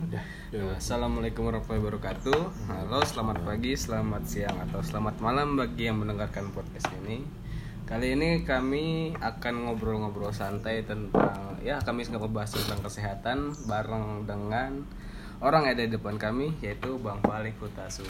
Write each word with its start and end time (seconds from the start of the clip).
Udah. 0.00 0.24
Assalamualaikum 0.80 1.44
warahmatullahi 1.44 1.84
wabarakatuh. 1.84 2.40
Halo, 2.72 3.04
selamat 3.04 3.44
pagi, 3.44 3.76
selamat 3.76 4.22
siang 4.24 4.56
atau 4.64 4.80
selamat 4.80 5.20
malam 5.20 5.60
bagi 5.60 5.92
yang 5.92 6.00
mendengarkan 6.00 6.48
podcast 6.56 6.88
ini. 7.04 7.20
Kali 7.84 8.16
ini 8.16 8.40
kami 8.48 9.12
akan 9.20 9.68
ngobrol-ngobrol 9.68 10.32
santai 10.32 10.88
tentang 10.88 11.60
ya 11.60 11.84
kami 11.84 12.08
akan 12.08 12.16
membahas 12.16 12.56
tentang 12.56 12.80
kesehatan 12.80 13.52
bareng 13.68 14.24
dengan 14.24 14.88
orang 15.44 15.68
yang 15.68 15.74
ada 15.76 15.84
di 15.84 15.92
depan 15.92 16.16
kami 16.16 16.56
yaitu 16.64 16.96
Bang 17.04 17.20
Balik 17.20 17.60
Huta 17.60 17.84
Suhu. 17.92 18.08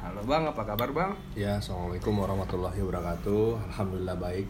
Halo 0.00 0.24
Bang, 0.24 0.48
apa 0.48 0.64
kabar 0.64 0.88
Bang? 0.96 1.12
Ya, 1.36 1.60
assalamualaikum 1.60 2.16
warahmatullahi 2.16 2.80
wabarakatuh. 2.80 3.68
Alhamdulillah 3.68 4.16
baik. 4.16 4.48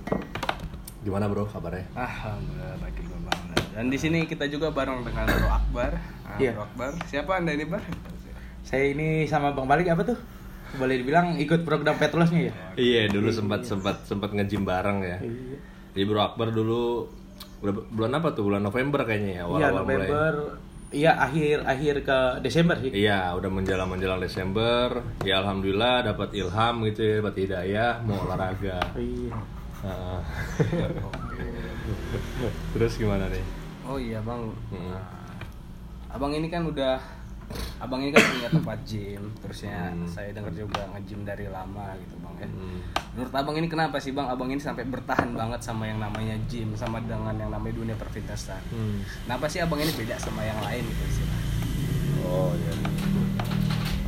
Gimana 1.03 1.27
bro 1.27 1.43
kabarnya? 1.43 1.91
Alhamdulillah 1.99 2.79
baik. 2.79 3.18
Dan 3.79 3.87
di 3.87 3.95
sini 3.95 4.27
kita 4.27 4.51
juga 4.51 4.75
bareng 4.75 5.07
dengan 5.07 5.31
Bro 5.31 5.55
Akbar. 5.55 5.95
Nah, 5.95 6.35
Iya. 6.35 6.51
Bro 6.51 6.67
Akbar. 6.67 6.91
Siapa 7.07 7.39
Anda 7.39 7.55
ini, 7.55 7.63
Bar? 7.63 7.79
Saya 8.67 8.91
ini 8.91 9.23
sama 9.23 9.55
Bang 9.55 9.71
Balik 9.71 9.95
apa 9.95 10.03
tuh? 10.03 10.19
Boleh 10.75 10.99
dibilang 10.99 11.39
ikut 11.39 11.63
program 11.63 11.95
Petrolesnya 11.95 12.51
ya? 12.51 12.55
Iya, 12.75 13.07
dulu 13.07 13.31
sempat 13.31 13.63
sempat 13.63 14.03
sempat 14.03 14.35
nge-gym 14.35 14.67
bareng 14.67 14.99
ya. 15.07 15.23
Iya. 15.23 15.63
Jadi 15.95 16.05
Bro 16.11 16.19
Akbar 16.19 16.51
dulu 16.51 17.07
bulan- 17.95 18.19
apa 18.19 18.35
tuh? 18.35 18.51
Bulan 18.51 18.67
November 18.67 19.07
kayaknya 19.07 19.31
ya. 19.31 19.35
Iya 19.39 19.47
awal-awal 19.47 19.83
mulai. 19.87 19.95
November, 19.95 20.35
iya 20.91 21.13
akhir 21.15 21.57
akhir 21.63 21.95
ke 22.03 22.19
Desember 22.43 22.83
sih. 22.83 22.91
Iya, 22.91 23.31
udah 23.39 23.47
menjelang 23.47 23.87
menjelang 23.87 24.19
Desember. 24.19 25.07
Ya 25.23 25.39
alhamdulillah 25.39 26.03
dapat 26.03 26.35
ilham 26.35 26.83
gitu 26.83 27.01
ya, 27.07 27.15
dapat 27.23 27.35
hidayah 27.39 28.03
mau 28.03 28.27
olahraga. 28.27 28.83
Iya. 28.99 29.39
Heeh. 29.87 30.21
Terus 32.75 32.99
gimana 32.99 33.31
nih? 33.31 33.58
Oh 33.89 33.97
iya 33.97 34.21
bang, 34.21 34.53
Hmm. 34.69 34.93
Nah, 34.93 35.05
abang 36.13 36.33
ini 36.37 36.53
kan 36.53 36.69
udah, 36.69 37.01
abang 37.81 38.05
ini 38.05 38.13
kan 38.13 38.21
punya 38.21 38.49
tempat 38.53 38.79
gym, 38.85 39.33
terusnya 39.41 39.97
Hmm. 39.97 40.05
saya 40.05 40.29
dengar 40.37 40.53
juga 40.53 40.85
nge-gym 40.93 41.25
dari 41.25 41.49
lama 41.49 41.97
gitu 41.97 42.21
bang 42.21 42.35
ya. 42.45 42.49
Hmm. 42.53 42.79
Menurut 43.17 43.33
abang 43.33 43.57
ini 43.57 43.65
kenapa 43.67 43.97
sih 43.97 44.13
bang, 44.13 44.29
abang 44.29 44.53
ini 44.53 44.61
sampai 44.61 44.85
bertahan 44.85 45.33
banget 45.33 45.65
sama 45.65 45.89
yang 45.89 46.05
namanya 46.05 46.37
gym, 46.53 46.77
sama 46.77 47.01
dengan 47.01 47.33
yang 47.33 47.49
namanya 47.49 47.75
dunia 47.81 47.97
perfitnessan. 47.97 48.61
Hmm. 48.69 49.01
Kenapa 49.25 49.49
sih 49.49 49.65
abang 49.65 49.81
ini 49.81 49.93
beda 49.97 50.21
sama 50.21 50.45
yang 50.45 50.61
lain 50.61 50.85
gitu 50.85 51.05
sih? 51.17 51.27
Oh 52.29 52.53
iya. 52.53 52.73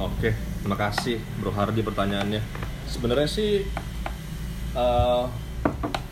Oke, 0.01 0.33
terima 0.61 0.77
kasih 0.77 1.17
Bro 1.41 1.57
Hardi 1.57 1.81
pertanyaannya. 1.81 2.41
Sebenarnya 2.85 3.29
sih 3.29 3.65
eh, 4.77 5.25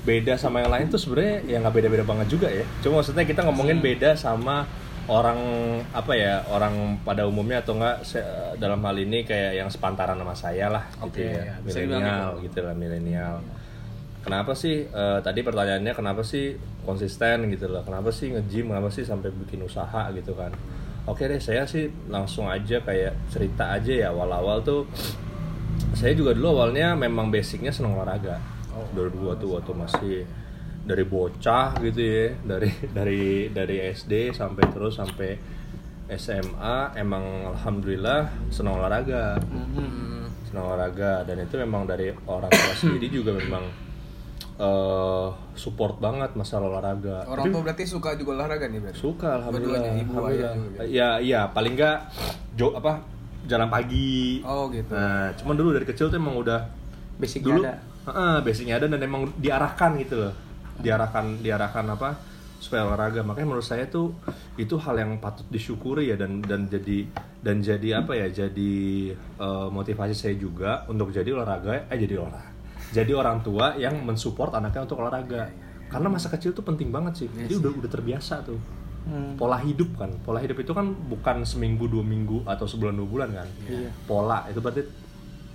beda 0.09 0.41
sama 0.41 0.65
yang 0.65 0.73
lain 0.73 0.87
tuh 0.89 0.97
sebenarnya 0.97 1.45
ya 1.45 1.57
nggak 1.61 1.75
beda-beda 1.77 2.05
banget 2.09 2.27
juga 2.33 2.49
ya. 2.49 2.65
Cuma 2.81 3.05
maksudnya 3.05 3.29
kita 3.29 3.45
ngomongin 3.45 3.85
beda 3.85 4.17
sama 4.17 4.65
orang 5.09 5.41
apa 5.97 6.13
ya 6.17 6.45
orang 6.53 7.01
pada 7.01 7.25
umumnya 7.25 7.65
atau 7.65 7.77
enggak 7.77 8.05
dalam 8.61 8.81
hal 8.85 8.97
ini 8.97 9.25
kayak 9.25 9.57
yang 9.57 9.69
sepantaran 9.73 10.17
sama 10.21 10.37
saya 10.37 10.69
lah 10.69 10.85
gitu 11.01 11.25
Oke, 11.25 11.25
ya. 11.25 11.45
ya, 11.49 11.55
milenial 11.65 12.29
gitu. 12.41 12.45
gitu 12.49 12.59
lah 12.65 12.75
milenial. 12.77 13.35
Kenapa 14.25 14.53
sih 14.53 14.85
eh, 14.85 15.19
tadi 15.25 15.41
pertanyaannya 15.41 15.93
kenapa 15.97 16.21
sih 16.25 16.57
konsisten 16.85 17.49
gitu 17.49 17.69
loh? 17.73 17.81
Kenapa 17.85 18.13
sih 18.13 18.33
nge-gym? 18.33 18.69
Kenapa 18.69 18.93
sih 18.93 19.05
sampai 19.05 19.33
bikin 19.33 19.65
usaha 19.65 20.13
gitu 20.13 20.37
kan? 20.37 20.53
Oke 21.09 21.25
deh 21.25 21.41
saya 21.41 21.65
sih 21.65 21.89
langsung 22.13 22.53
aja 22.53 22.85
kayak 22.85 23.17
cerita 23.33 23.73
aja 23.73 23.93
ya 23.93 24.09
awal-awal 24.13 24.61
tuh 24.61 24.85
saya 25.97 26.13
juga 26.13 26.37
dulu 26.37 26.61
awalnya 26.61 26.93
memang 26.93 27.33
basicnya 27.33 27.73
seneng 27.73 27.97
olahraga 27.97 28.37
Dari 28.89 29.11
dua 29.11 29.33
tuh 29.35 29.49
waktu 29.55 29.73
masih 29.73 30.17
dari 30.81 31.05
bocah 31.05 31.77
gitu 31.79 32.01
ya 32.01 32.33
dari 32.43 32.71
dari 32.89 33.23
dari 33.49 33.77
SD 33.89 34.33
sampai 34.33 34.65
terus 34.67 34.95
sampai 34.95 35.37
SMA 36.09 36.77
emang 36.95 37.21
alhamdulillah 37.49 38.21
seneng 38.49 38.75
olahraga 38.75 39.37
Hmm. 39.43 40.25
senang 40.43 40.65
olahraga 40.67 41.23
dan 41.23 41.37
itu 41.39 41.55
memang 41.57 41.85
dari 41.85 42.09
orang 42.25 42.49
tua 42.49 42.73
sendiri 42.75 43.13
juga 43.13 43.37
memang 43.37 43.69
eh, 44.57 45.29
support 45.55 45.99
banget 45.99 46.33
masalah 46.33 46.67
olahraga 46.69 47.23
Orang 47.27 47.53
tua 47.53 47.61
berarti 47.63 47.85
suka 47.85 48.17
juga 48.17 48.35
olahraga 48.35 48.67
nih 48.67 48.81
berarti? 48.81 48.97
suka 48.97 49.29
alhamdulillah 49.37 49.79
Dua-duanya, 49.79 50.01
ibu, 50.01 50.13
alhamdulillah 50.15 50.55
juga. 50.57 50.79
ya 50.89 51.09
iya 51.21 51.41
paling 51.47 51.73
nggak 51.75 51.99
jo 52.57 52.73
apa 52.73 53.05
jalan 53.45 53.69
pagi 53.69 54.41
Oh 54.43 54.67
gitu. 54.69 54.89
nah 54.89 55.31
cuman 55.35 55.55
dulu 55.55 55.69
dari 55.71 55.85
kecil 55.85 56.09
tuh 56.09 56.17
emang 56.17 56.35
udah 56.35 56.61
Basicnya 57.15 57.45
dulu 57.45 57.61
ada. 57.63 57.75
Heeh, 58.09 58.35
basicnya 58.41 58.81
ada 58.81 58.87
dan 58.89 59.01
emang 59.05 59.29
diarahkan 59.37 60.01
gitu 60.01 60.17
loh. 60.17 60.35
Diarahkan 60.81 61.45
diarahkan 61.45 61.85
apa 61.93 62.17
supaya 62.59 62.89
olahraga. 62.89 63.23
Makanya 63.23 63.47
menurut 63.47 63.67
saya 63.67 63.87
tuh 63.87 64.17
itu 64.59 64.75
hal 64.81 64.99
yang 64.99 65.21
patut 65.23 65.47
disyukuri 65.53 66.11
ya 66.11 66.17
dan 66.19 66.43
dan 66.43 66.67
jadi 66.67 67.07
dan 67.45 67.63
jadi 67.63 68.03
apa 68.03 68.19
ya 68.19 68.27
jadi 68.33 68.75
eh, 69.15 69.69
motivasi 69.71 70.15
saya 70.17 70.35
juga 70.35 70.83
untuk 70.91 71.15
jadi 71.15 71.31
olahraga 71.31 71.87
eh 71.87 71.99
jadi 72.01 72.19
olahraga 72.19 72.59
jadi 72.89 73.13
orang 73.13 73.45
tua 73.45 73.77
yang 73.77 74.01
mensupport 74.01 74.57
anaknya 74.57 74.89
untuk 74.89 74.99
olahraga. 75.05 75.53
Karena 75.89 76.09
masa 76.13 76.29
kecil 76.33 76.53
tuh 76.53 76.65
penting 76.65 76.93
banget 76.93 77.25
sih. 77.25 77.29
Jadi 77.29 77.55
udah 77.61 77.73
udah 77.85 77.91
terbiasa 77.91 78.45
tuh. 78.45 78.61
Hmm. 79.09 79.41
pola 79.41 79.57
hidup 79.65 79.97
kan. 79.97 80.13
Pola 80.21 80.37
hidup 80.37 80.61
itu 80.61 80.77
kan 80.77 80.93
bukan 80.93 81.41
seminggu 81.41 81.89
dua 81.89 82.05
minggu 82.05 82.45
atau 82.45 82.69
sebulan 82.69 82.93
dua 82.93 83.09
bulan 83.09 83.29
kan. 83.33 83.49
Iya. 83.65 83.89
pola 84.05 84.45
itu 84.53 84.61
berarti 84.61 84.85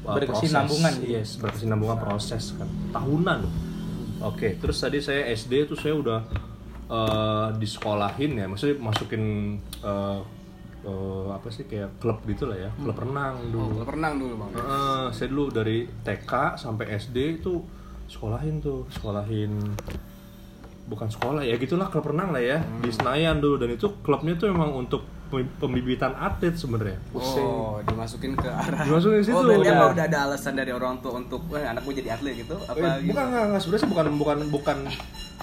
uh, 0.03 0.15
Berkesinambungan, 0.15 0.93
proses. 0.93 1.07
iya. 1.09 1.19
yes 1.21 1.29
berkesinambungan 1.37 1.97
proses 1.97 2.43
kan. 2.55 2.69
Tahunan. 2.91 3.39
Oke 4.23 4.55
terus 4.55 4.77
tadi 4.77 4.99
saya 4.99 5.27
SD 5.29 5.67
tuh 5.67 5.75
saya 5.75 5.93
udah 5.95 6.19
uh, 6.87 7.47
disekolahin 7.55 8.39
ya. 8.39 8.45
Maksudnya 8.47 8.79
masukin 8.79 9.23
uh, 9.83 10.23
uh, 10.83 11.27
apa 11.31 11.47
sih 11.49 11.63
kayak 11.63 11.99
klub 11.99 12.23
gitu 12.23 12.47
lah 12.47 12.57
ya. 12.57 12.69
Klub 12.75 12.95
renang 12.95 13.35
Oh, 13.39 13.51
dulu. 13.51 13.83
kalau 13.83 13.91
renang 13.91 14.13
dulu 14.15 14.33
bang. 14.39 14.51
Heeh, 14.55 15.03
saya 15.11 15.27
dulu 15.27 15.45
dari 15.49 15.77
TK 15.87 16.31
sampai 16.55 16.85
SD 16.95 17.43
itu 17.43 17.59
sekolahin 18.07 18.59
tuh, 18.59 18.85
sekolahin 18.91 19.57
bukan 20.83 21.07
sekolah 21.07 21.47
ya 21.47 21.55
gitulah 21.55 21.87
klub 21.87 22.07
renang 22.07 22.31
lah 22.31 22.43
ya. 22.43 22.59
Di 22.79 22.91
Senayan 22.91 23.39
dulu. 23.39 23.55
Dan 23.59 23.75
itu 23.75 23.87
klubnya 23.99 24.35
tuh 24.35 24.51
memang 24.51 24.71
untuk 24.71 25.03
pembibitan 25.31 26.13
atlet 26.13 26.53
sebenarnya. 26.53 26.97
Oh, 27.11 27.81
dimasukin 27.81 28.33
ke 28.33 28.45
arah. 28.45 28.83
Dimasukin 28.83 29.17
ke 29.19 29.25
situ, 29.25 29.33
Oh, 29.33 29.43
berarti 29.43 29.65
ya. 29.65 29.75
apa 29.75 29.85
udah 29.91 30.05
ada 30.05 30.19
alasan 30.23 30.53
dari 30.53 30.69
orang 30.69 30.99
tua 30.99 31.17
untuk, 31.17 31.41
wah 31.47 31.63
anakku 31.63 31.89
jadi 31.89 32.13
atlet 32.13 32.39
gitu? 32.39 32.53
Eh, 32.55 32.69
Apa 32.69 32.99
gitu? 32.99 33.09
bukan 33.09 33.23
nggak 33.27 33.43
nggak 33.49 33.61
sebenarnya 33.61 33.81
sih 33.81 33.89
bukan 33.89 34.05
bukan 34.15 34.37
bukan 34.49 34.77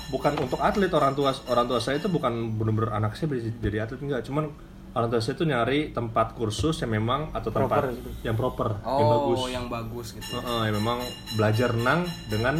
bukan 0.09 0.33
untuk 0.39 0.61
atlet 0.61 0.91
orang 0.91 1.13
tua 1.13 1.31
orang 1.47 1.67
tua 1.67 1.79
saya 1.79 1.97
itu 1.97 2.07
bukan 2.07 2.33
bener-bener 2.53 2.91
anak 2.91 3.15
saya 3.15 3.31
jadi, 3.33 3.51
jadi 3.59 3.77
atlet 3.81 4.01
enggak 4.01 4.23
cuman 4.25 4.51
orang 4.91 5.07
tua 5.09 5.19
saya 5.19 5.35
itu 5.35 5.45
nyari 5.45 5.81
tempat 5.91 6.35
kursus 6.35 6.79
yang 6.79 6.91
memang 6.93 7.31
atau 7.31 7.49
tempat 7.49 7.79
Proper 7.81 7.95
gitu. 7.95 8.11
yang 8.23 8.35
proper 8.35 8.69
Oh, 8.83 8.99
yang 8.99 9.07
bagus 9.07 9.39
yang 9.49 9.67
bagus 9.69 10.07
gitu. 10.13 10.35
Heeh, 10.37 10.63
yang 10.67 10.77
memang 10.77 10.99
belajar 11.35 11.69
renang 11.71 12.01
dengan 12.27 12.59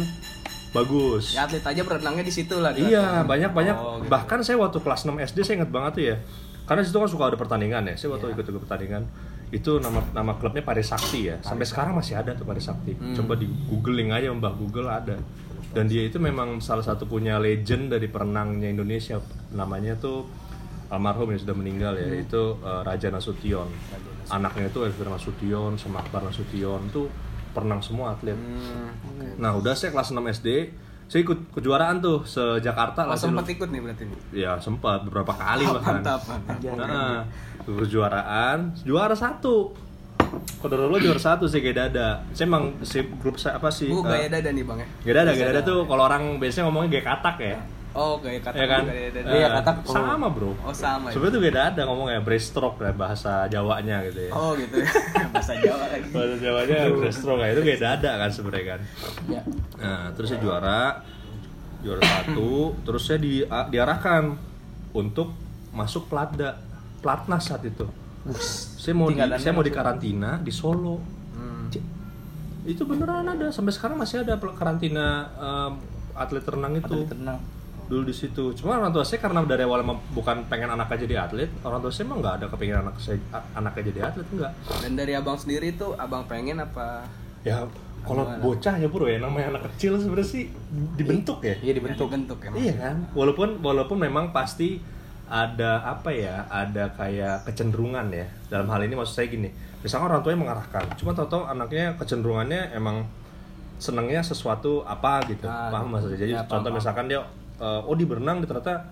bagus 0.71 1.35
Ya 1.35 1.43
atlet 1.43 1.59
aja 1.61 1.81
berenangnya 1.81 2.23
di 2.23 2.31
situ 2.31 2.55
lah. 2.55 2.71
Iya, 2.71 3.23
banyak 3.23 3.51
banyak. 3.51 3.75
Oh, 3.75 3.99
gitu. 3.99 4.07
Bahkan 4.07 4.39
saya 4.41 4.55
waktu 4.57 4.79
kelas 4.79 5.03
6 5.03 5.19
SD 5.21 5.37
saya 5.41 5.55
ingat 5.59 5.71
banget 5.71 5.91
tuh 5.93 6.03
ya. 6.05 6.15
Karena 6.71 6.87
situ 6.87 6.95
kan 6.95 7.11
suka 7.11 7.27
ada 7.27 7.35
pertandingan 7.35 7.83
ya. 7.91 7.99
Saya 7.99 8.15
waktu 8.15 8.31
Iya. 8.31 8.35
ikut 8.39 8.45
ikut 8.47 8.61
pertandingan 8.63 9.03
itu 9.51 9.71
nama 9.83 9.99
nama 10.15 10.39
klubnya 10.39 10.63
Pare 10.63 10.79
Sakti 10.79 11.27
ya. 11.27 11.35
Sampai 11.43 11.67
sekarang 11.67 11.99
masih 11.99 12.15
ada 12.15 12.31
tuh 12.31 12.47
Pare 12.47 12.63
Sakti. 12.63 12.95
Hmm. 12.95 13.11
Coba 13.11 13.35
di 13.35 13.43
googling 13.67 14.15
aja 14.15 14.31
Mbak 14.31 14.53
Google 14.55 14.87
ada. 14.87 15.19
Dan 15.75 15.91
dia 15.91 16.07
itu 16.07 16.15
memang 16.15 16.63
salah 16.63 16.79
satu 16.79 17.03
punya 17.11 17.35
legend 17.43 17.91
dari 17.91 18.07
perenangnya 18.07 18.71
Indonesia. 18.71 19.19
Namanya 19.51 19.99
tuh 19.99 20.31
almarhum 20.87 21.35
yang 21.35 21.43
sudah 21.43 21.59
meninggal 21.59 21.99
ya. 21.99 22.07
Hmm. 22.07 22.23
Itu 22.23 22.55
eh, 22.63 22.81
Raja 22.87 23.11
Nasution. 23.11 23.67
Anaknya 24.31 24.71
itu 24.71 24.79
Elvira 24.87 25.11
Nasution 25.11 25.75
sama 25.75 25.99
Akbar 26.07 26.23
Nasution 26.23 26.87
tuh 26.87 27.11
perenang 27.51 27.83
semua 27.83 28.15
atlet. 28.15 28.39
Hmm. 28.39 29.35
Nah, 29.35 29.59
udah 29.59 29.75
saya 29.75 29.91
kelas 29.91 30.15
6 30.15 30.23
SD, 30.23 30.71
saya 31.11 31.27
ikut 31.27 31.51
kejuaraan 31.51 31.99
tuh 31.99 32.23
se-Jakarta 32.23 33.03
Oh, 33.03 33.11
lah. 33.11 33.19
sempat 33.19 33.43
ikut 33.43 33.67
nih 33.67 33.83
berarti. 33.83 34.03
Ya, 34.31 34.55
sempat 34.55 35.03
beberapa 35.03 35.35
kali 35.35 35.67
bahkan. 35.67 35.99
Mantap, 35.99 36.23
mantap. 36.23 36.55
Nah, 36.71 37.27
kejuaraan, 37.67 38.71
juara 38.81 39.11
satu. 39.11 39.75
Kodoro 40.63 40.87
lo 40.87 40.95
juara 40.95 41.19
satu 41.19 41.51
sih 41.51 41.59
gaya 41.59 41.83
dada. 41.83 42.23
Saya 42.31 42.47
emang 42.47 42.79
si 42.81 43.03
grup 43.19 43.35
saya 43.35 43.59
apa 43.59 43.67
sih? 43.67 43.91
Bu, 43.91 44.07
eh, 44.07 44.23
gaya 44.23 44.27
dada 44.31 44.55
nih 44.55 44.63
bang 44.63 44.79
ya? 44.79 44.87
gaya 45.03 45.13
dada, 45.19 45.31
gaya 45.35 45.47
dada 45.51 45.61
tuh 45.61 45.79
kalau 45.83 46.07
orang 46.07 46.39
biasanya 46.39 46.71
ngomongnya 46.71 46.89
gaya 46.95 47.05
katak 47.11 47.35
ya. 47.43 47.57
Oh, 47.91 48.15
gaya 48.17 48.39
kata 48.39 48.55
Ya 48.55 48.65
kan? 48.65 48.83
gaya 48.87 49.09
dada. 49.11 49.29
Iya, 49.29 49.45
Eh, 49.45 49.49
katak. 49.53 49.75
sama, 49.83 50.27
Bro. 50.27 50.55
Oh, 50.57 50.71
sama 50.71 51.05
ya? 51.07 51.13
Sebenarnya 51.13 51.35
tuh 51.35 51.41
gaya 51.41 51.55
dada 51.57 51.81
ngomongnya 51.83 52.19
breaststroke 52.19 52.79
lah 52.79 52.93
bahasa 52.93 53.45
Jawanya 53.45 53.99
gitu 54.07 54.21
ya. 54.25 54.31
Oh, 54.31 54.55
gitu 54.55 54.79
ya. 54.79 54.87
Bahasa 55.35 55.53
Jawa 55.55 55.85
lagi. 55.85 56.07
Bahasa 56.07 56.35
Jawanya 56.37 56.77
breaststroke 56.89 57.41
ya. 57.41 57.51
itu 57.51 57.61
gaya 57.61 57.79
dada 57.81 58.11
kan 58.15 58.29
sebenarnya 58.29 58.65
kan. 58.65 58.81
Ya. 59.27 59.41
Nah, 59.75 60.01
terus 60.13 60.27
saya 60.29 60.39
juara, 60.39 61.03
juara 61.81 61.99
satu, 62.01 62.51
terus 62.81 63.01
saya 63.03 63.19
di, 63.19 63.43
a- 63.43 63.67
diarahkan 63.67 64.23
untuk 64.93 65.35
masuk 65.69 66.07
platda, 66.07 66.63
platnas 66.99 67.43
saat 67.45 67.63
itu. 67.65 67.83
Saya 68.77 68.93
mau 68.93 69.07
di, 69.07 69.19
saya 69.19 69.51
mau 69.51 69.61
di 69.61 69.69
karantina 69.69 70.39
di 70.39 70.49
Solo. 70.49 70.95
Hmm. 71.33 71.67
Itu 72.63 72.85
beneran 72.85 73.27
ada, 73.27 73.49
sampai 73.49 73.69
sekarang 73.69 73.97
masih 73.97 74.21
ada 74.21 74.37
pel- 74.37 74.53
karantina 74.53 75.05
em, 75.33 75.71
atlet 76.13 76.45
renang 76.45 76.77
itu. 76.77 76.87
Atlet 76.87 77.11
renang. 77.11 77.39
Dulu 77.91 78.03
di 78.03 78.15
situ 78.15 78.55
cuma 78.55 78.79
orang 78.79 78.89
tua 78.89 79.03
saya 79.03 79.19
karena 79.19 79.43
dari 79.43 79.61
awal 79.61 79.81
emang 79.81 79.99
bukan 80.09 80.47
pengen 80.47 80.71
anaknya 80.71 80.97
jadi 81.01 81.15
atlet 81.21 81.51
orang 81.59 81.77
tua 81.77 81.91
saya 81.91 82.07
emang 82.07 82.19
nggak 82.19 82.33
ada 82.33 82.45
kepengen 82.47 82.77
anak 82.79 82.95
saya 82.95 83.19
anaknya 83.51 83.83
jadi 83.85 83.99
atlet 84.07 84.27
enggak 84.31 84.51
Dan 84.79 84.91
dari 84.95 85.13
abang 85.13 85.35
sendiri 85.35 85.75
tuh 85.75 85.91
abang 85.95 86.23
pengen 86.23 86.57
apa? 86.57 87.03
ya 87.41 87.67
kalau 88.01 88.23
bocah 88.39 88.75
ya 88.75 88.87
bro 88.87 89.05
ya 89.05 89.19
namanya 89.19 89.51
anak 89.51 89.69
kecil 89.69 89.93
sebenarnya 89.93 90.25
sih 90.25 90.43
dibentuk 90.95 91.43
ya 91.43 91.53
Iya 91.59 91.73
dibentuk. 91.75 92.07
bentuk 92.07 92.39
emang. 92.39 92.57
Iya 92.57 92.73
kan, 92.75 92.95
walaupun 93.11 93.59
walaupun 93.59 93.97
memang 93.99 94.31
pasti 94.31 94.81
ada 95.27 95.85
apa 95.85 96.09
ya, 96.09 96.49
ada 96.49 96.89
kayak 96.91 97.45
kecenderungan 97.45 98.09
ya. 98.09 98.25
Dalam 98.47 98.67
hal 98.67 98.81
ini 98.81 98.93
maksud 98.93 99.15
saya 99.15 99.27
gini, 99.27 99.53
misalnya 99.79 100.09
orang 100.09 100.19
tuanya 100.21 100.39
mengarahkan, 100.41 100.97
cuma 100.97 101.13
tahu-tahu 101.13 101.45
anaknya 101.45 101.93
kecenderungannya 101.95 102.73
emang 102.73 103.05
senangnya 103.77 104.21
sesuatu 104.21 104.81
apa 104.83 105.21
gitu, 105.27 105.45
Ah, 105.45 105.69
paham 105.69 105.93
maksudnya. 105.93 106.19
Jadi 106.19 106.33
ya, 106.33 106.41
contoh 106.43 106.67
paham. 106.67 106.77
misalkan 106.77 107.05
dia, 107.05 107.21
eh, 107.61 107.81
oh 107.85 107.93
di 107.93 108.09
berenang 108.09 108.41
dia 108.41 108.49
ternyata 108.49 108.89